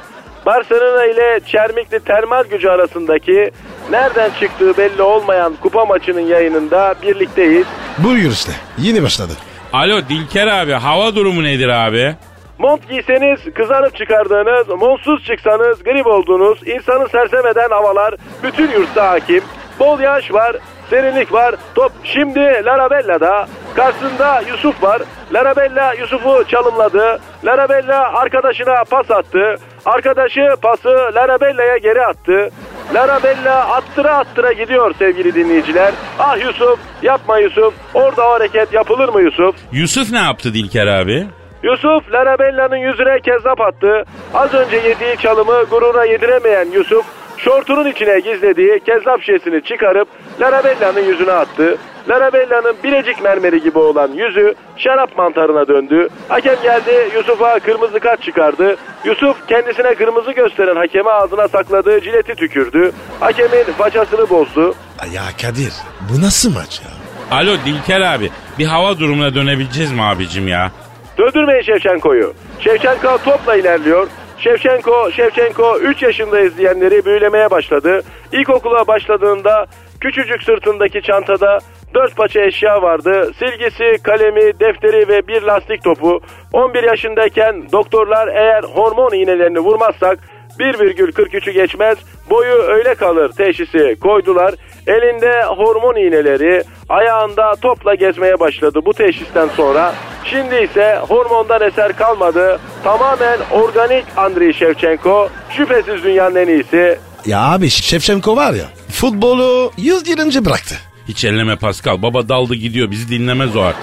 Barcelona 0.46 1.04
ile 1.04 1.40
Çermikli 1.46 2.00
termal 2.00 2.44
gücü 2.44 2.68
arasındaki 2.68 3.50
nereden 3.90 4.30
çıktığı 4.40 4.76
belli 4.76 5.02
olmayan 5.02 5.54
kupa 5.62 5.84
maçının 5.84 6.20
yayınında 6.20 6.94
birlikteyiz. 7.02 7.66
Buyur 7.98 8.32
işte. 8.32 8.52
Yeni 8.78 9.02
başladı. 9.02 9.32
Alo 9.72 10.08
Dilker 10.08 10.46
abi 10.46 10.72
hava 10.72 11.14
durumu 11.14 11.42
nedir 11.42 11.68
abi? 11.68 12.16
Mont 12.58 12.88
giyseniz 12.88 13.40
kızarıp 13.54 13.96
çıkardığınız, 13.96 14.68
montsuz 14.68 15.24
çıksanız 15.24 15.84
grip 15.84 16.06
olduğunuz, 16.06 16.68
insanı 16.68 17.08
sersem 17.08 17.46
eden 17.46 17.70
havalar 17.70 18.14
bütün 18.42 18.70
yurtta 18.70 19.10
hakim. 19.10 19.42
Bol 19.80 20.00
yağış 20.00 20.32
var, 20.32 20.56
serinlik 20.90 21.32
var. 21.32 21.54
Top 21.74 21.92
şimdi 22.04 22.40
Larabella'da. 22.40 23.48
Karşısında 23.76 24.42
Yusuf 24.48 24.82
var. 24.82 25.02
Larabella 25.32 25.92
Yusuf'u 25.94 26.44
çalımladı. 26.48 27.20
Larabella 27.44 28.12
arkadaşına 28.12 28.84
pas 28.90 29.10
attı. 29.10 29.54
Arkadaşı 29.86 30.40
pası 30.62 30.88
Larabella'ya 30.88 31.76
geri 31.76 32.06
attı. 32.06 32.50
Larabella 32.94 33.68
attıra 33.74 34.18
attıra 34.18 34.52
gidiyor 34.52 34.94
sevgili 34.98 35.34
dinleyiciler. 35.34 35.92
Ah 36.18 36.38
Yusuf, 36.40 36.78
yapma 37.02 37.38
Yusuf. 37.38 37.74
Orada 37.94 38.28
o 38.28 38.32
hareket 38.32 38.72
yapılır 38.72 39.08
mı 39.08 39.22
Yusuf? 39.22 39.56
Yusuf 39.72 40.10
ne 40.10 40.18
yaptı 40.18 40.54
Dilker 40.54 40.86
abi? 40.86 41.26
Yusuf 41.62 42.12
Larabella'nın 42.12 42.76
yüzüne 42.76 43.20
kezzap 43.20 43.60
attı. 43.60 44.04
Az 44.34 44.54
önce 44.54 44.76
yediği 44.76 45.16
çalımı 45.22 45.62
gurura 45.70 46.04
yediremeyen 46.04 46.66
Yusuf 46.72 47.06
şortunun 47.36 47.90
içine 47.90 48.20
gizlediği 48.20 48.80
kezzap 48.80 49.20
şişesini 49.20 49.62
çıkarıp 49.62 50.08
Larabella'nın 50.40 51.00
yüzüne 51.00 51.32
attı. 51.32 51.76
Larabella'nın 52.08 52.76
bilecik 52.84 53.22
mermeri 53.22 53.62
gibi 53.62 53.78
olan 53.78 54.08
yüzü 54.12 54.54
şarap 54.76 55.18
mantarına 55.18 55.68
döndü. 55.68 56.08
Hakem 56.28 56.56
geldi 56.62 57.08
Yusuf'a 57.14 57.58
kırmızı 57.58 58.00
kart 58.00 58.22
çıkardı. 58.22 58.76
Yusuf 59.04 59.46
kendisine 59.48 59.94
kırmızı 59.94 60.32
gösteren 60.32 60.76
hakeme 60.76 61.10
ağzına 61.10 61.48
sakladığı 61.48 62.00
cileti 62.00 62.34
tükürdü. 62.34 62.92
Hakemin 63.20 63.64
façasını 63.78 64.30
bozdu. 64.30 64.74
Ya 65.12 65.22
Kadir 65.42 65.72
bu 66.12 66.22
nasıl 66.22 66.54
maç 66.54 66.80
ya? 66.84 66.90
Alo 67.38 67.56
Dilker 67.66 68.00
abi 68.00 68.30
bir 68.58 68.66
hava 68.66 68.98
durumuna 68.98 69.34
dönebileceğiz 69.34 69.92
mi 69.92 70.02
abicim 70.02 70.48
ya? 70.48 70.70
Döndürmeyin 71.18 71.62
Şevçenko'yu. 71.62 72.32
Şevçenko 72.60 73.18
topla 73.24 73.56
ilerliyor. 73.56 74.08
Şevçenko, 74.38 75.10
Şevçenko 75.10 75.78
3 75.78 76.02
yaşında 76.02 76.40
izleyenleri 76.40 77.04
büyülemeye 77.04 77.50
başladı. 77.50 78.02
İlkokula 78.32 78.86
başladığında 78.86 79.66
küçücük 80.00 80.42
sırtındaki 80.42 81.02
çantada 81.02 81.58
4 81.94 82.16
paça 82.16 82.40
eşya 82.40 82.82
vardı. 82.82 83.32
Silgisi, 83.38 84.02
kalemi, 84.02 84.60
defteri 84.60 85.08
ve 85.08 85.28
bir 85.28 85.42
lastik 85.42 85.84
topu. 85.84 86.20
11 86.52 86.82
yaşındayken 86.82 87.72
doktorlar 87.72 88.28
eğer 88.28 88.62
hormon 88.62 89.12
iğnelerini 89.14 89.58
vurmazsak 89.58 90.18
1,43'ü 90.58 91.50
geçmez 91.50 91.98
boyu 92.30 92.54
öyle 92.54 92.94
kalır 92.94 93.32
teşhisi 93.32 93.96
koydular. 94.00 94.54
Elinde 94.88 95.42
hormon 95.44 95.96
iğneleri 95.96 96.62
ayağında 96.88 97.54
topla 97.62 97.94
gezmeye 97.94 98.40
başladı 98.40 98.80
bu 98.86 98.92
teşhisten 98.92 99.48
sonra. 99.56 99.94
Şimdi 100.24 100.54
ise 100.56 100.98
hormondan 101.08 101.62
eser 101.62 101.96
kalmadı. 101.96 102.60
Tamamen 102.84 103.38
organik 103.52 104.04
Andriy 104.16 104.52
Shevchenko. 104.52 105.28
Şüphesiz 105.50 106.04
dünyanın 106.04 106.34
en 106.36 106.48
iyisi. 106.48 106.98
Ya 107.26 107.40
abi 107.40 107.70
Şevçenko 107.70 108.36
var 108.36 108.52
ya 108.54 108.64
futbolu 108.92 109.72
100 109.76 110.08
yıl 110.08 110.18
önce 110.18 110.44
bıraktı. 110.44 110.74
Hiç 111.08 111.24
elleme 111.24 111.56
Pascal 111.56 112.02
baba 112.02 112.28
daldı 112.28 112.54
gidiyor 112.54 112.90
bizi 112.90 113.08
dinlemez 113.08 113.56
o 113.56 113.60
artık. 113.60 113.82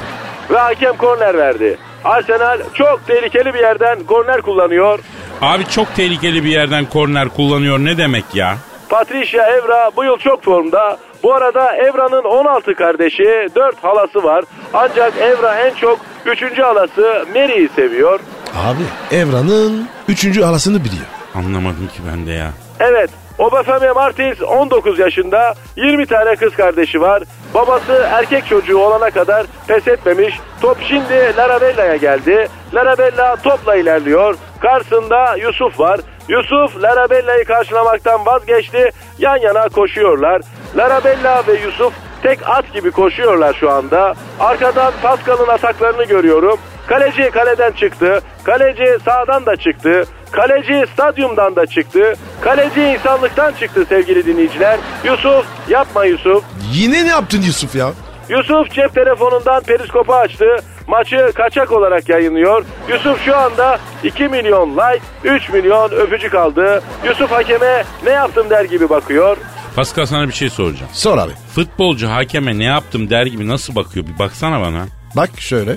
Ve 0.52 0.58
hakem 0.58 0.98
korner 0.98 1.38
verdi. 1.38 1.78
Arsenal 2.04 2.60
çok 2.74 3.08
tehlikeli 3.08 3.54
bir 3.54 3.60
yerden 3.60 4.04
korner 4.04 4.42
kullanıyor. 4.42 5.00
Abi 5.42 5.66
çok 5.66 5.96
tehlikeli 5.96 6.44
bir 6.44 6.50
yerden 6.50 6.86
korner 6.86 7.30
kullanıyor 7.30 7.80
ne 7.80 7.98
demek 7.98 8.26
ya? 8.34 8.58
Patricia 8.90 9.46
Evra 9.46 9.92
bu 9.96 10.04
yıl 10.04 10.18
çok 10.18 10.44
formda. 10.44 10.98
Bu 11.24 11.34
arada 11.34 11.76
Evra'nın 11.76 12.24
16 12.24 12.76
kardeşi, 12.76 13.50
4 13.56 13.84
halası 13.84 14.24
var. 14.24 14.44
Ancak 14.74 15.18
Evra 15.18 15.60
en 15.60 15.74
çok 15.74 16.00
3. 16.26 16.60
halası 16.60 17.26
Mary'i 17.36 17.70
seviyor. 17.76 18.20
Abi 18.56 19.16
Evra'nın 19.16 19.88
3. 20.08 20.42
halasını 20.42 20.80
biliyor. 20.80 21.06
Anlamadım 21.36 21.88
ki 21.88 22.00
ben 22.12 22.28
de 22.28 22.32
ya. 22.32 22.52
Evet, 22.80 23.10
Obafemi 23.40 23.92
Martins 23.92 24.42
19 24.42 25.00
yaşında, 25.00 25.54
20 25.76 26.06
tane 26.06 26.36
kız 26.36 26.54
kardeşi 26.56 27.02
var. 27.02 27.24
Babası 27.54 28.08
erkek 28.12 28.48
çocuğu 28.48 28.78
olana 28.78 29.10
kadar 29.10 29.46
pes 29.68 29.88
etmemiş. 29.88 30.40
Top 30.62 30.78
şimdi 30.88 31.34
Larabella'ya 31.38 31.96
geldi. 31.96 32.48
Larabella 32.74 33.36
topla 33.36 33.76
ilerliyor. 33.76 34.36
Karşısında 34.62 35.36
Yusuf 35.38 35.80
var. 35.80 36.00
Yusuf 36.30 36.84
Larabella'yı 36.84 37.46
karşılamaktan 37.46 38.26
vazgeçti. 38.26 38.90
Yan 39.20 39.38
yana 39.38 39.70
koşuyorlar. 39.70 40.42
Larabella 40.78 41.44
ve 41.48 41.54
Yusuf 41.54 41.94
tek 42.24 42.50
at 42.50 42.74
gibi 42.74 42.92
koşuyorlar 42.92 43.54
şu 43.60 43.72
anda. 43.72 44.14
Arkadan 44.40 44.94
Pascal'ın 45.02 45.48
ataklarını 45.48 46.04
görüyorum. 46.04 46.60
Kaleci 46.88 47.32
kaleden 47.32 47.72
çıktı. 47.72 48.20
Kaleci 48.44 48.98
sağdan 49.06 49.46
da 49.46 49.56
çıktı. 49.56 50.06
Kaleci 50.32 50.86
stadyumdan 50.94 51.56
da 51.56 51.66
çıktı. 51.66 52.14
Kaleci 52.42 52.82
insanlıktan 52.82 53.54
çıktı 53.54 53.86
sevgili 53.90 54.26
dinleyiciler. 54.26 54.80
Yusuf 55.04 55.46
yapma 55.70 56.06
Yusuf. 56.06 56.44
Yine 56.74 57.06
ne 57.06 57.10
yaptın 57.10 57.42
Yusuf 57.42 57.76
ya? 57.76 57.92
Yusuf 58.30 58.72
cep 58.72 58.96
telefonundan 58.96 59.64
periskopu 59.64 60.14
açtı. 60.16 60.46
Maçı 60.88 61.32
kaçak 61.36 61.72
olarak 61.72 62.10
yayınlıyor. 62.10 62.66
Yusuf 62.90 63.22
şu 63.26 63.38
anda 63.38 63.80
2 64.04 64.28
milyon 64.28 64.78
like, 64.78 65.02
3 65.24 65.50
milyon 65.50 65.92
öpücük 65.92 66.36
aldı. 66.36 66.84
Yusuf 67.06 67.32
hakeme 67.32 67.84
ne 68.04 68.10
yaptım 68.10 68.50
der 68.50 68.66
gibi 68.66 68.90
bakıyor. 68.90 69.38
Pascal 69.76 70.06
sana 70.06 70.28
bir 70.28 70.34
şey 70.34 70.50
soracağım. 70.50 70.92
Sor 70.94 71.18
abi. 71.18 71.32
Futbolcu 71.56 72.08
hakeme 72.10 72.58
ne 72.58 72.64
yaptım 72.64 73.10
der 73.10 73.26
gibi 73.26 73.48
nasıl 73.48 73.76
bakıyor 73.76 74.06
bir 74.08 74.20
baksana 74.20 74.62
bana. 74.62 74.86
Bak 75.16 75.30
şöyle. 75.40 75.76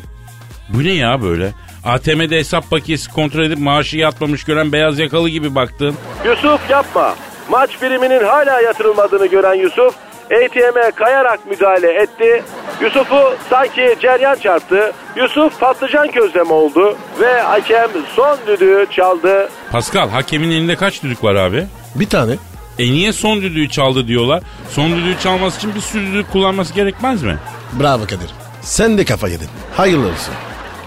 Bu 0.68 0.84
ne 0.84 0.92
ya 0.92 1.22
böyle? 1.22 1.52
ATM'de 1.84 2.36
hesap 2.36 2.70
bakiyesi 2.70 3.10
kontrol 3.12 3.42
edip 3.44 3.58
maaşı 3.58 3.96
yatmamış 3.96 4.44
gören 4.44 4.72
beyaz 4.72 4.98
yakalı 4.98 5.28
gibi 5.28 5.54
baktın. 5.54 5.94
Yusuf 6.24 6.70
yapma. 6.70 7.14
Maç 7.50 7.82
biriminin 7.82 8.24
hala 8.24 8.60
yatırılmadığını 8.60 9.26
gören 9.26 9.54
Yusuf 9.54 9.94
ATM'e 10.30 10.90
kayarak 10.90 11.46
müdahale 11.50 12.02
etti. 12.02 12.42
Yusuf'u 12.80 13.34
sanki 13.50 13.96
ceryan 14.00 14.34
çarptı. 14.36 14.92
Yusuf 15.16 15.60
patlıcan 15.60 16.08
közleme 16.10 16.52
oldu 16.52 16.96
ve 17.20 17.40
hakem 17.40 17.88
son 18.16 18.38
düdüğü 18.46 18.86
çaldı. 18.90 19.48
Pascal 19.72 20.08
hakemin 20.08 20.50
elinde 20.50 20.76
kaç 20.76 21.02
düdük 21.02 21.24
var 21.24 21.34
abi? 21.34 21.66
Bir 21.94 22.08
tane. 22.08 22.32
E 22.78 22.84
niye 22.84 23.12
son 23.12 23.42
düdüğü 23.42 23.68
çaldı 23.68 24.06
diyorlar? 24.08 24.42
Son 24.70 24.90
düdüğü 24.96 25.18
çalması 25.22 25.58
için 25.58 25.74
bir 25.74 25.80
sürü 25.80 26.06
düdük 26.06 26.32
kullanması 26.32 26.74
gerekmez 26.74 27.22
mi? 27.22 27.38
Bravo 27.80 28.02
Kadir. 28.02 28.30
Sen 28.60 28.98
de 28.98 29.04
kafa 29.04 29.28
yedin. 29.28 29.48
Hayırlı 29.76 30.06
olsun. 30.06 30.34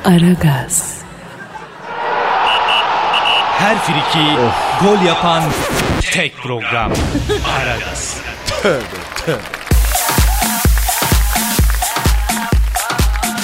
Aragaz, 0.05 1.00
Her 3.61 3.77
friki 3.79 4.25
gol 4.81 5.05
yapan 5.05 5.43
tek 6.01 6.37
program. 6.37 6.91
Aragaz. 7.61 8.17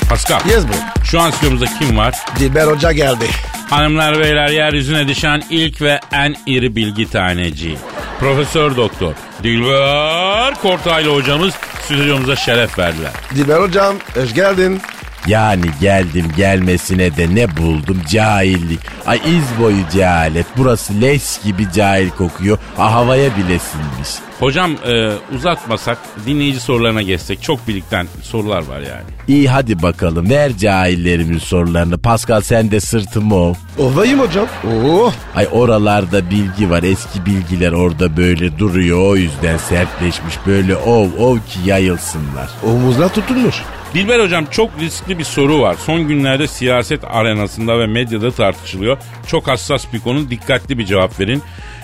Pascal 0.10 0.40
Yes 0.50 0.64
bro. 0.68 1.04
şu 1.04 1.22
an 1.22 1.32
stüdyomuzda 1.32 1.66
kim 1.80 1.98
var? 1.98 2.16
Dilber 2.40 2.68
Hoca 2.68 2.92
geldi. 2.92 3.26
Hanımlar 3.70 4.20
beyler 4.20 4.48
yeryüzüne 4.50 5.08
düşen 5.08 5.44
ilk 5.50 5.82
ve 5.82 6.00
en 6.12 6.36
iri 6.46 6.76
bilgi 6.76 7.10
taneci. 7.10 7.78
Profesör 8.20 8.78
Doktor 8.78 9.14
Dilber 9.44 10.56
Kortaylı 10.56 11.16
hocamız 11.16 11.54
stüdyomuza 11.86 12.36
şeref 12.36 12.80
verdiler. 12.80 13.12
Dilber 13.36 13.62
Hocam 13.62 13.96
hoş 14.16 14.34
geldin. 14.34 14.82
Yani 15.28 15.66
geldim 15.82 16.26
gelmesine 16.38 17.18
de 17.18 17.36
ne 17.36 17.58
buldum 17.58 18.02
cahillik. 18.12 18.80
Ay 19.06 19.18
iz 19.18 19.64
boyu 19.64 19.78
cehalet. 19.92 20.46
Burası 20.58 21.02
leş 21.02 21.24
gibi 21.44 21.72
cahil 21.76 22.10
kokuyor. 22.10 22.58
Ah 22.78 22.94
havaya 22.94 23.30
bile 23.38 23.60
sinmiş. 23.60 24.10
Hocam 24.40 24.72
e, 24.72 25.12
uzatmasak 25.36 25.98
dinleyici 26.26 26.60
sorularına 26.60 27.02
geçsek 27.02 27.42
çok 27.42 27.68
birlikten 27.68 28.08
sorular 28.22 28.68
var 28.68 28.80
yani. 28.80 29.04
İyi 29.28 29.50
hadi 29.50 29.82
bakalım 29.82 30.30
ver 30.30 30.58
cahillerimin 30.58 31.38
sorularını. 31.38 31.98
Pascal 31.98 32.42
sen 32.42 32.72
de 32.72 32.80
sırtımı 32.80 33.36
ol. 33.36 33.56
Ovayım 33.78 34.20
hocam. 34.20 34.48
Oo. 34.68 35.12
Ay 35.36 35.48
oralarda 35.52 36.30
bilgi 36.30 36.70
var 36.70 36.84
eski 36.84 37.26
bilgiler 37.26 37.72
orada 37.72 38.18
böyle 38.18 38.58
duruyor 38.60 39.10
o 39.12 39.16
yüzden 39.16 39.58
sertleşmiş 39.58 40.36
böyle 40.48 40.76
ov 40.76 41.08
ov 41.20 41.36
ki 41.38 41.60
yayılsınlar. 41.66 42.50
Omuzlar 42.64 43.14
tutulmuş. 43.14 43.56
Dilber 43.98 44.20
hocam 44.20 44.46
çok 44.46 44.80
riskli 44.80 45.20
bir 45.20 45.24
soru 45.24 45.62
var. 45.62 45.76
Son 45.86 46.08
günlerde 46.08 46.48
siyaset 46.48 47.04
arenasında 47.04 47.80
ve 47.80 47.88
medyada 47.88 48.32
tartışılıyor. 48.32 48.98
Çok 49.28 49.48
hassas 49.48 49.94
bir 49.94 50.00
konu 50.00 50.30
dikkatli 50.30 50.78
bir 50.78 50.86
cevap 50.86 51.20
verin. 51.20 51.44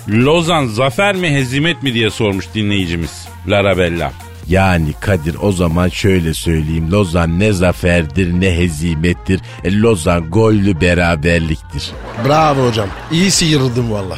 Lozan 0.10 0.66
zafer 0.66 1.16
mi 1.16 1.30
hezimet 1.30 1.84
mi 1.84 1.94
diye 1.94 2.10
sormuş 2.10 2.46
dinleyicimiz. 2.54 3.28
Larabella. 3.48 4.12
Yani 4.48 4.94
Kadir 5.02 5.36
o 5.42 5.52
zaman 5.52 5.90
şöyle 5.90 6.34
söyleyeyim 6.34 6.92
Lozan 6.92 7.40
ne 7.40 7.54
zaferdir 7.54 8.34
ne 8.34 8.58
hezimettir 8.58 9.42
e, 9.64 9.80
Lozan 9.80 10.30
gollü 10.30 10.82
beraberliktir. 10.82 11.92
Bravo 12.28 12.68
hocam. 12.68 12.90
İyi 13.12 13.32
sıyırdım 13.32 13.92
valla. 13.92 14.18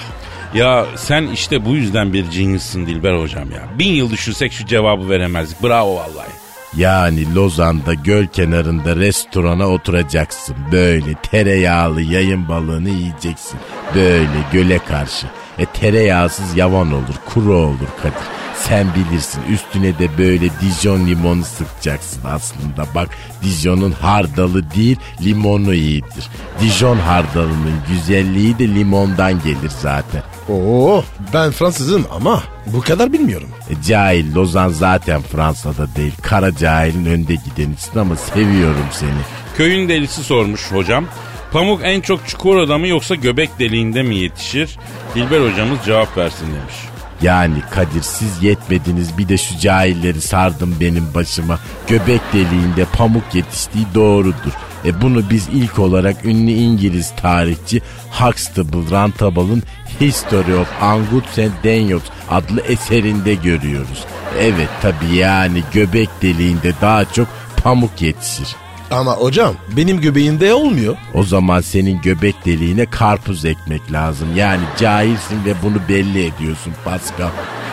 Ya 0.54 0.86
sen 0.96 1.28
işte 1.28 1.66
bu 1.66 1.76
yüzden 1.76 2.14
bir 2.14 2.30
cinsin 2.30 2.88
Dilber 2.88 3.22
hocam 3.22 3.52
ya. 3.52 3.80
Bin 3.80 3.94
yıl 3.94 4.12
düşünsek 4.12 4.54
şu 4.54 4.66
cevabı 4.66 5.10
veremezdik. 5.10 5.64
Bravo 5.64 5.96
vallahi. 5.96 6.45
Yani 6.78 7.36
Lozan'da 7.36 7.94
göl 7.94 8.28
kenarında 8.28 8.96
restorana 8.96 9.68
oturacaksın. 9.68 10.56
Böyle 10.72 11.14
tereyağlı 11.14 12.02
yayın 12.02 12.48
balığını 12.48 12.90
yiyeceksin. 12.90 13.60
Böyle 13.96 14.40
göle 14.54 14.80
karşı. 14.80 15.28
E 15.58 15.66
tereyağsız 15.66 16.58
yavan 16.58 16.92
olur, 16.92 17.16
kuru 17.26 17.54
olur 17.54 17.88
Kadir. 18.02 18.45
Sen 18.60 18.88
bilirsin 18.96 19.42
üstüne 19.50 20.00
de 20.00 20.18
böyle 20.18 20.50
Dijon 20.62 21.08
limonu 21.08 21.44
sıkacaksın 21.44 22.22
aslında. 22.26 22.86
Bak 22.96 23.10
Dijon'un 23.44 23.92
hardalı 23.92 24.72
değil 24.76 24.98
limonu 25.22 25.74
iyidir. 25.74 26.28
Dijon 26.62 26.98
hardalının 26.98 27.82
güzelliği 27.90 28.60
de 28.60 28.68
limondan 28.68 29.44
gelir 29.44 29.72
zaten. 29.82 30.24
Oo 30.50 31.04
ben 31.34 31.52
Fransızım 31.52 32.06
ama 32.16 32.44
bu 32.66 32.82
kadar 32.82 33.14
bilmiyorum. 33.14 33.50
E, 33.70 33.74
cahil 33.88 34.36
Lozan 34.36 34.70
zaten 34.70 35.22
Fransa'da 35.22 35.96
değil. 35.96 36.14
Kara 36.22 36.56
cahilin 36.58 37.06
önde 37.06 37.36
gidenisin 37.36 38.00
ama 38.00 38.16
seviyorum 38.16 38.86
seni. 38.92 39.10
Köyün 39.58 39.90
delisi 39.90 40.24
sormuş 40.24 40.72
hocam. 40.72 41.06
Pamuk 41.52 41.82
en 41.84 42.02
çok 42.02 42.28
çukur 42.28 42.58
adamı 42.58 42.88
yoksa 42.88 43.16
göbek 43.16 43.60
deliğinde 43.60 44.04
mi 44.04 44.16
yetişir? 44.16 44.78
Dilber 45.16 45.52
hocamız 45.52 45.80
cevap 45.86 46.18
versin 46.18 46.46
demiş. 46.46 46.76
Yani 47.22 47.62
Kadir 47.72 48.02
siz 48.02 48.44
yetmediniz 48.44 49.18
bir 49.18 49.30
de 49.30 49.38
şu 49.38 49.60
cahilleri 49.60 50.22
sardım 50.22 50.76
benim 50.80 51.14
başıma. 51.16 51.60
Göbek 51.88 52.22
deliğinde 52.34 52.86
pamuk 52.86 53.36
yetiştiği 53.36 53.86
doğrudur. 53.96 54.52
E 54.86 55.02
bunu 55.02 55.30
biz 55.30 55.48
ilk 55.54 55.80
olarak 55.80 56.26
ünlü 56.26 56.52
İngiliz 56.52 57.14
tarihçi 57.16 57.82
Huxtable 58.12 58.92
Rantable'ın 58.92 59.64
History 60.02 60.56
of 60.56 60.68
Anguts 60.82 61.40
and 61.40 61.52
Danyos 61.64 62.04
adlı 62.30 62.62
eserinde 62.62 63.36
görüyoruz. 63.36 64.06
Evet 64.40 64.70
tabi 64.82 65.16
yani 65.16 65.64
göbek 65.74 66.10
deliğinde 66.22 66.74
daha 66.82 67.06
çok 67.06 67.28
pamuk 67.64 68.02
yetişir. 68.02 68.56
Ama 68.92 69.12
hocam 69.16 69.56
benim 69.78 70.02
göbeğimde 70.02 70.54
olmuyor. 70.54 70.98
O 71.14 71.24
zaman 71.24 71.62
senin 71.62 72.02
göbek 72.02 72.46
deliğine 72.46 72.86
karpuz 72.86 73.46
ekmek 73.46 73.92
lazım. 73.92 74.28
Yani 74.36 74.62
cahilsin 74.80 75.46
ve 75.46 75.54
bunu 75.64 75.76
belli 75.90 76.26
ediyorsun 76.26 76.74
Pascal. 76.86 77.30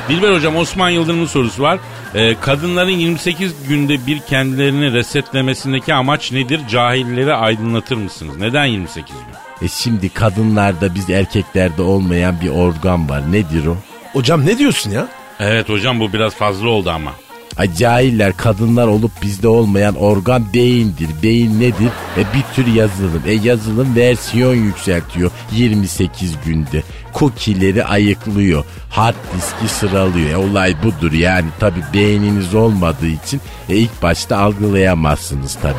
Dilber 0.08 0.32
hocam 0.34 0.56
Osman 0.56 0.90
Yıldırım'ın 0.90 1.26
sorusu 1.26 1.62
var. 1.62 1.78
Ee, 2.14 2.34
kadınların 2.40 2.90
28 2.90 3.52
günde 3.68 4.06
bir 4.06 4.18
kendilerini 4.18 4.92
resetlemesindeki 4.92 5.94
amaç 5.94 6.32
nedir? 6.32 6.60
Cahilleri 6.70 7.34
aydınlatır 7.34 7.96
mısınız? 7.96 8.36
Neden 8.36 8.64
28 8.64 9.14
gün? 9.14 9.66
E 9.66 9.68
şimdi 9.68 10.08
kadınlarda 10.08 10.94
biz 10.94 11.10
erkeklerde 11.10 11.82
olmayan 11.82 12.40
bir 12.40 12.48
organ 12.50 13.08
var. 13.08 13.32
Nedir 13.32 13.66
o? 13.66 13.76
Hocam 14.12 14.46
ne 14.46 14.58
diyorsun 14.58 14.90
ya? 14.90 15.08
Evet 15.40 15.68
hocam 15.68 16.00
bu 16.00 16.12
biraz 16.12 16.34
fazla 16.34 16.68
oldu 16.68 16.90
ama. 16.90 17.12
Ay 17.58 17.74
cahiller 17.74 18.36
kadınlar 18.36 18.86
olup 18.86 19.10
bizde 19.22 19.48
olmayan 19.48 19.94
organ 19.94 20.52
beyindir. 20.54 21.08
Beyin 21.22 21.60
nedir? 21.60 21.90
E 22.16 22.20
bir 22.20 22.54
tür 22.54 22.66
yazılım. 22.74 23.22
E 23.26 23.32
yazılım 23.32 23.96
versiyon 23.96 24.54
yükseltiyor 24.54 25.30
28 25.52 26.34
günde. 26.46 26.82
Cookie'leri 27.14 27.84
ayıklıyor. 27.84 28.64
Hard 28.90 29.14
diski 29.36 29.74
sıralıyor. 29.74 30.30
E 30.30 30.36
olay 30.36 30.74
budur 30.82 31.12
yani. 31.12 31.46
Tabi 31.60 31.80
beyniniz 31.94 32.54
olmadığı 32.54 33.06
için 33.06 33.40
e 33.68 33.76
ilk 33.76 34.02
başta 34.02 34.38
algılayamazsınız 34.38 35.54
tabi. 35.54 35.74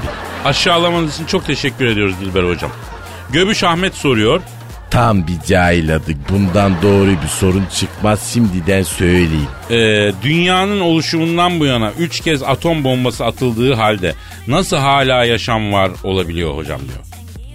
Aşağılamanız 0.46 1.14
için 1.14 1.26
çok 1.26 1.46
teşekkür 1.46 1.86
ediyoruz 1.86 2.16
Dilber 2.22 2.44
hocam. 2.44 2.72
Göbüş 3.32 3.64
Ahmet 3.64 3.96
soruyor. 3.96 4.42
Tam 4.94 5.28
bir 5.28 5.40
cahil. 5.48 5.90
Bundan 6.30 6.82
doğru 6.82 7.10
bir 7.10 7.28
sorun 7.28 7.66
çıkmaz 7.66 8.32
şimdiden 8.34 8.84
söyleyeyim. 8.84 9.48
Ee, 9.70 10.12
dünyanın 10.24 10.80
oluşumundan 10.80 11.60
bu 11.60 11.66
yana 11.66 11.92
3 11.92 12.20
kez 12.20 12.44
atom 12.44 12.84
bombası 12.84 13.26
atıldığı 13.26 13.74
halde 13.74 14.14
nasıl 14.48 14.78
hala 14.78 15.26
yaşam 15.26 15.74
var 15.74 15.92
olabiliyor 16.04 16.58
hocam 16.58 16.80
diyor. 16.80 17.00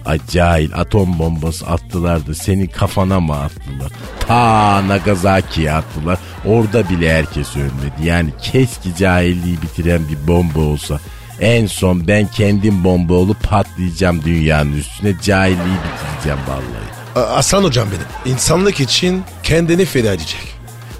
Ay 0.05 0.19
cahil 0.31 0.73
atom 0.75 1.19
bombası 1.19 1.67
attılar 1.67 2.27
da 2.27 2.33
senin 2.35 2.67
kafana 2.67 3.19
mı 3.19 3.35
attılar? 3.35 3.91
Ta 4.27 4.87
Nagasaki'ye 4.87 5.71
attılar. 5.71 6.17
Orada 6.45 6.89
bile 6.89 7.13
herkes 7.13 7.55
ölmedi. 7.55 8.03
Yani 8.03 8.29
keşke 8.41 8.95
cahilliği 8.97 9.61
bitiren 9.61 10.01
bir 10.09 10.27
bomba 10.27 10.59
olsa. 10.59 10.99
En 11.41 11.65
son 11.65 12.07
ben 12.07 12.27
kendim 12.27 12.83
bomba 12.83 13.13
olup 13.13 13.43
patlayacağım 13.43 14.23
dünyanın 14.25 14.73
üstüne. 14.73 15.13
Cahilliği 15.21 15.77
bitireceğim 15.85 16.39
vallahi. 16.47 16.98
Aslan 17.19 17.63
hocam 17.63 17.87
benim. 17.91 18.35
İnsanlık 18.35 18.79
için 18.79 19.23
kendini 19.43 19.85
feda 19.85 20.13
edecek. 20.13 20.39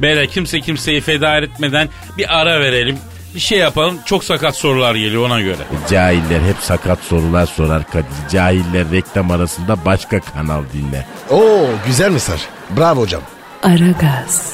Beyler 0.02 0.28
kimse 0.28 0.62
kimseyi 0.62 1.02
feda 1.02 1.38
etmeden 1.38 1.90
bir 2.18 2.40
ara 2.40 2.60
verelim. 2.60 2.98
Bir 3.36 3.40
şey 3.40 3.58
yapalım. 3.58 4.00
Çok 4.06 4.24
sakat 4.24 4.56
sorular 4.56 4.96
geliyor 4.96 5.26
ona 5.26 5.42
göre. 5.42 5.58
Cahiller 5.90 6.42
hep 6.42 6.56
sakat 6.62 7.00
sorular 7.00 7.46
sorar 7.46 7.84
Kadir. 7.92 8.06
Cahiller 8.32 8.92
reklam 8.92 9.32
arasında 9.32 9.86
başka 9.86 10.20
kanal 10.20 10.64
dinler. 10.74 11.06
Oo 11.30 11.66
güzel 11.88 12.12
mesaj. 12.12 12.42
Bravo 12.78 13.02
hocam. 13.02 13.22
Aragaz, 13.64 14.54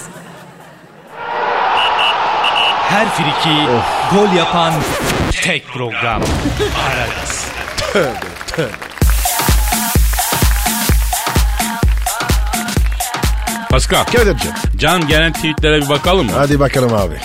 Her 2.90 3.10
friki 3.10 3.68
gol 4.16 4.38
yapan 4.38 4.74
tek 5.44 5.68
program. 5.68 6.22
Aragaz. 6.88 7.48
Pascal. 13.76 14.04
Kadir'cim. 14.06 14.52
Canım 14.78 15.08
gelen 15.08 15.34
tweetlere 15.34 15.82
bir 15.82 15.90
bakalım 15.90 16.26
mı? 16.26 16.32
Hadi 16.36 16.60
bakalım 16.60 16.94
abi. 16.94 17.16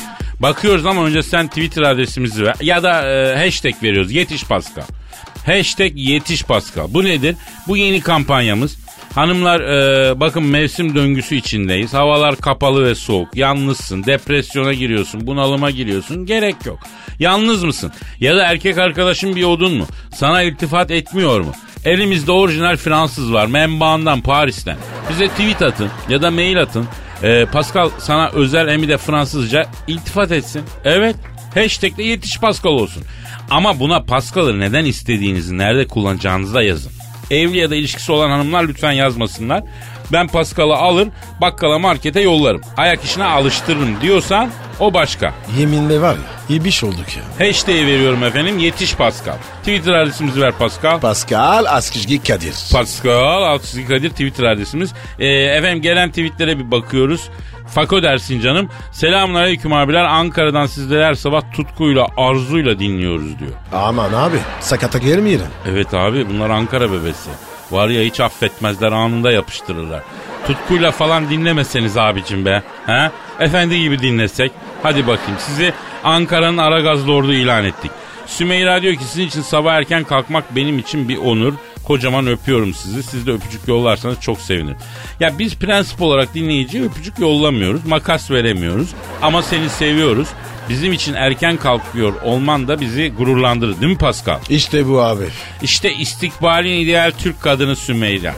Bakıyoruz 0.40 0.86
ama 0.86 1.04
önce 1.04 1.22
sen 1.22 1.48
Twitter 1.48 1.82
adresimizi 1.82 2.44
ver. 2.44 2.54
Ya 2.60 2.82
da 2.82 3.12
e, 3.12 3.44
hashtag 3.44 3.74
veriyoruz. 3.82 4.12
Yetiş 4.12 4.44
Pascal. 4.44 4.82
Hashtag 5.46 5.92
Yetiş 5.94 6.42
Pascal. 6.42 6.86
Bu 6.88 7.04
nedir? 7.04 7.36
Bu 7.68 7.76
yeni 7.76 8.00
kampanyamız. 8.00 8.76
Hanımlar 9.14 9.60
e, 9.60 10.20
bakın 10.20 10.42
mevsim 10.42 10.94
döngüsü 10.94 11.36
içindeyiz. 11.36 11.94
Havalar 11.94 12.36
kapalı 12.36 12.84
ve 12.84 12.94
soğuk. 12.94 13.36
Yalnızsın. 13.36 14.04
Depresyona 14.04 14.72
giriyorsun. 14.72 15.26
Bunalıma 15.26 15.70
giriyorsun. 15.70 16.26
Gerek 16.26 16.66
yok. 16.66 16.78
Yalnız 17.18 17.64
mısın? 17.64 17.92
Ya 18.20 18.36
da 18.36 18.44
erkek 18.44 18.78
arkadaşın 18.78 19.36
bir 19.36 19.44
odun 19.44 19.74
mu? 19.74 19.86
Sana 20.14 20.42
iltifat 20.42 20.90
etmiyor 20.90 21.40
mu? 21.40 21.52
Elimizde 21.84 22.32
orijinal 22.32 22.76
Fransız 22.76 23.32
var. 23.32 23.46
Menbaandan 23.46 24.20
Paris'ten. 24.20 24.76
Bize 25.10 25.28
tweet 25.28 25.62
atın 25.62 25.88
ya 26.08 26.22
da 26.22 26.30
mail 26.30 26.62
atın. 26.62 26.86
Ee, 27.22 27.46
Pascal 27.52 27.90
sana 27.98 28.28
özel 28.28 28.70
hem 28.70 28.88
de 28.88 28.98
Fransızca 28.98 29.66
iltifat 29.86 30.32
etsin. 30.32 30.62
Evet. 30.84 31.16
Hashtag'le 31.54 31.98
yetiş 31.98 32.40
Pascal 32.40 32.70
olsun. 32.70 33.02
Ama 33.50 33.80
buna 33.80 34.02
Pascal'ı 34.02 34.60
neden 34.60 34.84
istediğinizi, 34.84 35.58
nerede 35.58 35.86
kullanacağınızı 35.86 36.54
da 36.54 36.62
yazın. 36.62 36.99
Evli 37.30 37.58
ya 37.58 37.70
da 37.70 37.76
ilişkisi 37.76 38.12
olan 38.12 38.30
hanımlar 38.30 38.64
lütfen 38.64 38.92
yazmasınlar. 38.92 39.62
Ben 40.12 40.28
Pascal'ı 40.28 40.74
alır, 40.76 41.08
bakkala 41.40 41.78
markete 41.78 42.20
yollarım. 42.20 42.60
Ayak 42.76 43.04
işine 43.04 43.24
alıştırırım 43.24 44.00
diyorsan 44.00 44.50
o 44.80 44.94
başka. 44.94 45.34
Yeminle 45.58 46.00
var 46.00 46.12
ya 46.14 46.40
iyi 46.48 46.64
bir 46.64 46.70
şey 46.70 46.88
olduk 46.88 47.06
ya. 47.16 47.46
Hashtag'i 47.46 47.86
veriyorum 47.86 48.24
efendim 48.24 48.58
yetiş 48.58 48.94
Pascal. 48.94 49.36
Twitter 49.58 49.92
adresimizi 49.92 50.40
ver 50.40 50.52
Pascal. 50.52 51.00
Pascal 51.00 51.64
Askizgi 51.68 52.22
Kadir. 52.22 52.54
Pascal 52.72 53.42
Altçizgi 53.42 53.86
Kadir 53.86 54.10
Twitter 54.10 54.44
adresimiz. 54.44 54.92
Ee, 55.18 55.26
efendim 55.28 55.82
gelen 55.82 56.08
tweetlere 56.08 56.58
bir 56.58 56.70
bakıyoruz. 56.70 57.28
Fako 57.74 58.02
dersin 58.02 58.40
canım. 58.40 58.68
Selamun 58.92 59.34
aleyküm 59.34 59.72
abiler. 59.72 60.04
Ankara'dan 60.04 60.66
sizleri 60.66 61.04
her 61.04 61.14
sabah 61.14 61.42
tutkuyla, 61.56 62.06
arzuyla 62.16 62.78
dinliyoruz 62.78 63.38
diyor. 63.38 63.52
Aman 63.72 64.12
abi 64.12 64.36
sakata 64.60 64.98
gelmeyelim. 64.98 65.46
Evet 65.70 65.94
abi 65.94 66.28
bunlar 66.30 66.50
Ankara 66.50 66.92
bebesi. 66.92 67.30
Var 67.70 67.88
ya 67.88 68.02
hiç 68.02 68.20
affetmezler 68.20 68.92
anında 68.92 69.32
yapıştırırlar. 69.32 70.02
Tutkuyla 70.46 70.90
falan 70.90 71.30
dinlemeseniz 71.30 71.96
abicim 71.96 72.44
be. 72.44 72.62
He? 72.86 73.10
Efendi 73.40 73.80
gibi 73.80 73.98
dinlesek. 73.98 74.52
Hadi 74.82 75.06
bakayım 75.06 75.38
sizi 75.38 75.72
Ankara'nın 76.04 76.58
Aragaz 76.58 77.08
Lord'u 77.08 77.32
ilan 77.32 77.64
ettik. 77.64 77.90
Sümeyra 78.26 78.82
diyor 78.82 78.94
ki 78.94 79.04
sizin 79.04 79.26
için 79.26 79.42
sabah 79.42 79.74
erken 79.74 80.04
kalkmak 80.04 80.56
benim 80.56 80.78
için 80.78 81.08
bir 81.08 81.16
onur. 81.16 81.54
Kocaman 81.90 82.26
öpüyorum 82.26 82.74
sizi. 82.74 83.02
Siz 83.02 83.26
de 83.26 83.32
öpücük 83.32 83.68
yollarsanız 83.68 84.20
çok 84.20 84.40
sevinirim. 84.40 84.76
Ya 85.20 85.38
biz 85.38 85.56
prensip 85.56 86.02
olarak 86.02 86.34
dinleyiciye 86.34 86.84
öpücük 86.84 87.18
yollamıyoruz. 87.18 87.86
Makas 87.86 88.30
veremiyoruz. 88.30 88.88
Ama 89.22 89.42
seni 89.42 89.68
seviyoruz. 89.68 90.28
Bizim 90.68 90.92
için 90.92 91.14
erken 91.14 91.56
kalkıyor 91.56 92.12
olman 92.22 92.68
da 92.68 92.80
bizi 92.80 93.12
gururlandırır 93.18 93.80
değil 93.80 93.92
mi 93.92 93.98
Pascal? 93.98 94.38
İşte 94.50 94.88
bu 94.88 95.02
abi. 95.02 95.24
İşte 95.62 95.94
istikbalin 95.94 96.80
ideal 96.80 97.12
Türk 97.18 97.42
kadını 97.42 97.76
Sümeyra. 97.76 98.34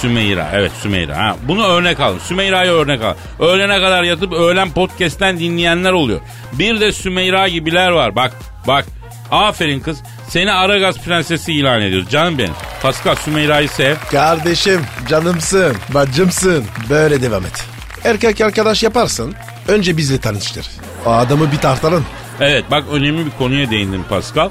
Sümeyra 0.00 0.50
evet 0.54 0.72
Sümeyra. 0.72 1.16
Ha, 1.16 1.36
bunu 1.48 1.66
örnek 1.66 2.00
alın. 2.00 2.18
Sümeyra'yı 2.18 2.70
örnek 2.70 3.02
alın. 3.02 3.16
Öğlene 3.38 3.80
kadar 3.80 4.02
yatıp 4.02 4.32
öğlen 4.32 4.70
podcast'ten 4.70 5.38
dinleyenler 5.38 5.92
oluyor. 5.92 6.20
Bir 6.52 6.80
de 6.80 6.92
Sümeyra 6.92 7.48
gibiler 7.48 7.90
var. 7.90 8.16
Bak 8.16 8.32
bak. 8.66 8.86
Aferin 9.30 9.80
kız. 9.80 9.98
Seni 10.28 10.52
Aragaz 10.52 10.98
prensesi 10.98 11.52
ilan 11.52 11.82
ediyoruz. 11.82 12.10
Canım 12.10 12.38
benim. 12.38 12.54
Pascal 12.82 13.14
Sümeyra'yı 13.14 13.68
sev. 13.68 13.94
Kardeşim 14.10 14.80
canımsın 15.08 15.76
bacımsın 15.94 16.64
böyle 16.90 17.22
devam 17.22 17.46
et. 17.46 17.64
Erkek 18.04 18.40
arkadaş 18.40 18.82
yaparsın 18.82 19.34
önce 19.68 19.96
bizle 19.96 20.18
tanıştır. 20.18 20.66
O 21.06 21.10
adamı 21.10 21.52
bir 21.52 21.58
tartalım. 21.58 22.06
Evet 22.40 22.64
bak 22.70 22.84
önemli 22.92 23.26
bir 23.26 23.30
konuya 23.30 23.70
değindim 23.70 24.04
Pascal. 24.08 24.50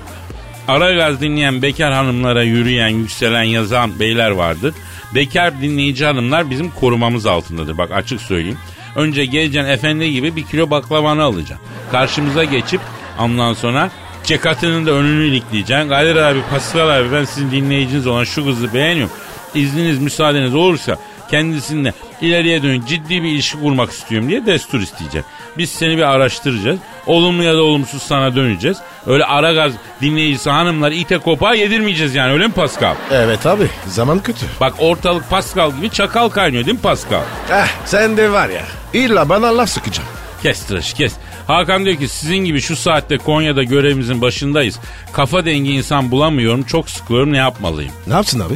Aragaz 0.68 1.22
dinleyen 1.22 1.62
bekar 1.62 1.94
hanımlara 1.94 2.44
yürüyen, 2.44 2.88
yükselen, 2.88 3.44
yazan 3.44 4.00
beyler 4.00 4.32
vardır. 4.32 4.74
Bekar 5.16 5.62
dinleyici 5.62 6.06
hanımlar 6.06 6.50
bizim 6.50 6.72
korumamız 6.72 7.26
altındadır. 7.26 7.78
Bak 7.78 7.92
açık 7.92 8.22
söyleyeyim. 8.22 8.58
Önce 8.96 9.26
geleceksin 9.26 9.70
efendi 9.70 10.12
gibi 10.12 10.36
bir 10.36 10.44
kilo 10.44 10.70
baklavanı 10.70 11.24
alacaksın. 11.24 11.68
Karşımıza 11.92 12.44
geçip 12.44 12.82
ondan 13.20 13.54
sonra 13.54 13.90
cekatının 14.26 14.86
da 14.86 14.92
önünü 14.92 15.26
ilikleyeceksin. 15.26 15.90
Kadir 15.90 16.16
abi, 16.16 16.40
Pascal 16.52 16.90
abi 16.90 17.12
ben 17.12 17.26
sizin 17.26 17.52
dinleyiciniz 17.52 18.08
olan 18.08 18.24
şu 18.24 18.46
kızı 18.46 18.74
beğeniyorum. 18.74 19.14
İzniniz, 19.56 20.00
müsaadeniz 20.00 20.56
olursa 20.56 20.98
kendisininle 21.32 21.94
ileriye 22.22 22.64
dönük 22.64 22.88
ciddi 22.88 23.24
bir 23.24 23.30
ilişki 23.30 23.60
kurmak 23.60 23.92
istiyorum 23.92 24.30
diye 24.30 24.46
destur 24.46 24.80
isteyecek. 24.82 25.24
Biz 25.58 25.70
seni 25.70 25.98
bir 25.98 26.04
araştıracağız. 26.04 26.80
Olumlu 27.08 27.44
ya 27.44 27.54
da 27.56 27.64
olumsuz 27.64 28.04
sana 28.04 28.36
döneceğiz. 28.36 28.78
Öyle 29.08 29.26
ara 29.26 29.54
gaz 29.54 29.74
dinleyicisi 30.02 30.50
hanımlar 30.50 30.92
ite 30.92 31.18
kopağa 31.18 31.54
yedirmeyeceğiz 31.56 32.16
yani 32.16 32.34
öyle 32.34 32.48
mi 32.48 32.54
Pascal? 32.54 32.96
Evet 33.12 33.46
abi 33.46 33.68
zaman 33.88 34.20
kötü. 34.20 34.46
Bak 34.62 34.74
ortalık 34.80 35.30
Pascal 35.30 35.72
gibi 35.76 35.90
çakal 35.90 36.30
kaynıyor 36.30 36.66
değil 36.66 36.78
mi 36.78 36.82
Pascal? 36.82 37.22
Eh 37.52 37.68
sen 37.86 38.18
de 38.18 38.32
var 38.32 38.50
ya 38.50 38.62
illa 38.94 39.30
bana 39.30 39.58
laf 39.58 39.70
sıkacağım. 39.70 40.10
Kes 40.44 40.64
tıraşı 40.66 40.96
kes. 40.96 41.14
Hakan 41.48 41.86
diyor 41.86 41.98
ki 41.98 42.08
sizin 42.08 42.38
gibi 42.38 42.62
şu 42.62 42.76
saatte 42.76 43.18
Konya'da 43.18 43.64
görevimizin 43.64 44.22
başındayız. 44.22 44.80
Kafa 45.14 45.46
dengi 45.46 45.72
insan 45.72 46.12
bulamıyorum 46.12 46.64
çok 46.64 46.90
sıkılıyorum 46.90 47.34
ne 47.34 47.38
yapmalıyım? 47.38 47.92
Ne 48.08 48.14
yapsın 48.14 48.40
abi? 48.40 48.54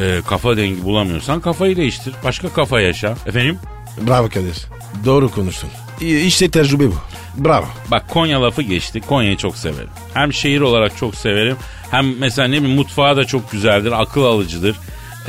Ee, 0.00 0.20
kafa 0.26 0.56
dengi 0.56 0.84
bulamıyorsan 0.84 1.40
kafayı 1.40 1.76
değiştir. 1.76 2.14
Başka 2.24 2.48
kafa 2.48 2.80
yaşa. 2.80 3.16
Efendim? 3.26 3.58
Bravo 4.08 4.28
Kadir. 4.28 4.66
Doğru 5.04 5.30
konuştun. 5.30 5.70
İşte 6.00 6.50
tecrübe 6.50 6.86
bu. 6.86 6.94
Bravo. 7.44 7.66
Bak 7.90 8.08
Konya 8.08 8.42
lafı 8.42 8.62
geçti. 8.62 9.00
Konya'yı 9.00 9.36
çok 9.36 9.56
severim. 9.56 9.90
Hem 10.14 10.32
şehir 10.32 10.60
olarak 10.60 10.96
çok 10.96 11.14
severim. 11.14 11.56
Hem 11.90 12.18
mesela 12.18 12.48
ne 12.48 12.56
bileyim 12.58 12.76
mutfağı 12.76 13.16
da 13.16 13.24
çok 13.24 13.52
güzeldir. 13.52 13.92
Akıl 14.02 14.22
alıcıdır. 14.24 14.76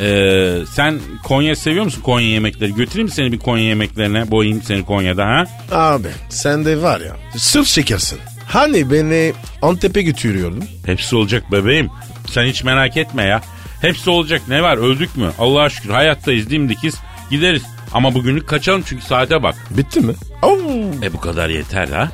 Ee, 0.02 0.56
sen 0.74 1.00
Konya 1.24 1.56
seviyor 1.56 1.86
musun 1.86 2.02
Konya 2.02 2.28
yemekleri? 2.28 2.76
Götüreyim 2.76 3.06
mi 3.08 3.12
seni 3.12 3.32
bir 3.32 3.40
Konya 3.40 3.64
yemeklerine? 3.64 4.32
Boyayayım 4.32 4.64
seni 4.64 4.86
Konya'da 4.86 5.26
ha? 5.26 5.44
Abi 5.72 6.08
sen 6.30 6.66
de 6.66 6.82
var 6.82 7.00
ya 7.02 7.16
sırf 7.38 7.68
şekersin. 7.68 8.20
Hani 8.48 8.92
beni 8.92 9.34
Antep'e 9.62 10.02
götürüyordun? 10.02 10.64
Hepsi 10.86 11.16
olacak 11.16 11.52
bebeğim. 11.52 11.90
Sen 12.32 12.44
hiç 12.46 12.64
merak 12.64 12.98
etme 12.98 13.24
ya. 13.24 13.42
Hepsi 13.82 14.10
olacak. 14.10 14.42
Ne 14.48 14.62
var 14.64 14.78
öldük 14.78 15.18
mü? 15.18 15.32
Allah'a 15.40 15.70
şükür 15.70 15.90
hayattayız 15.90 16.50
dimdikiz. 16.50 16.96
Gideriz. 17.30 17.64
Ama 17.94 18.14
bugünlük 18.14 18.48
kaçalım 18.48 18.84
çünkü 18.86 19.06
saate 19.06 19.44
bak. 19.44 19.56
Bitti 19.70 20.00
mi? 20.00 20.14
Oo. 20.42 20.60
E 21.04 21.14
bu 21.14 21.20
kadar 21.20 21.50
yeter 21.50 21.88
ha. 21.88 22.12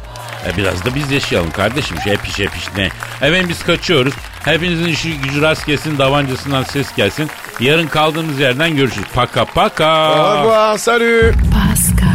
E 0.47 0.57
biraz 0.57 0.85
da 0.85 0.95
biz 0.95 1.11
yaşayalım 1.11 1.51
kardeşim. 1.51 1.97
Şey 2.03 2.13
epiş 2.13 2.39
epiş 2.39 2.63
ne? 2.77 2.85
Efendim 3.27 3.49
biz 3.49 3.63
kaçıyoruz. 3.63 4.13
Hepinizin 4.45 4.85
işi 4.85 5.17
gücü 5.21 5.41
rast 5.41 5.65
gelsin. 5.67 5.97
Davancasından 5.97 6.63
ses 6.63 6.95
gelsin. 6.95 7.29
Yarın 7.59 7.87
kaldığımız 7.87 8.39
yerden 8.39 8.75
görüşürüz. 8.75 9.07
Paka 9.13 9.45
paka. 9.45 9.87
Au 9.87 10.43
revoir, 10.43 10.77
salut. 10.77 11.35
Pascal, 11.53 12.14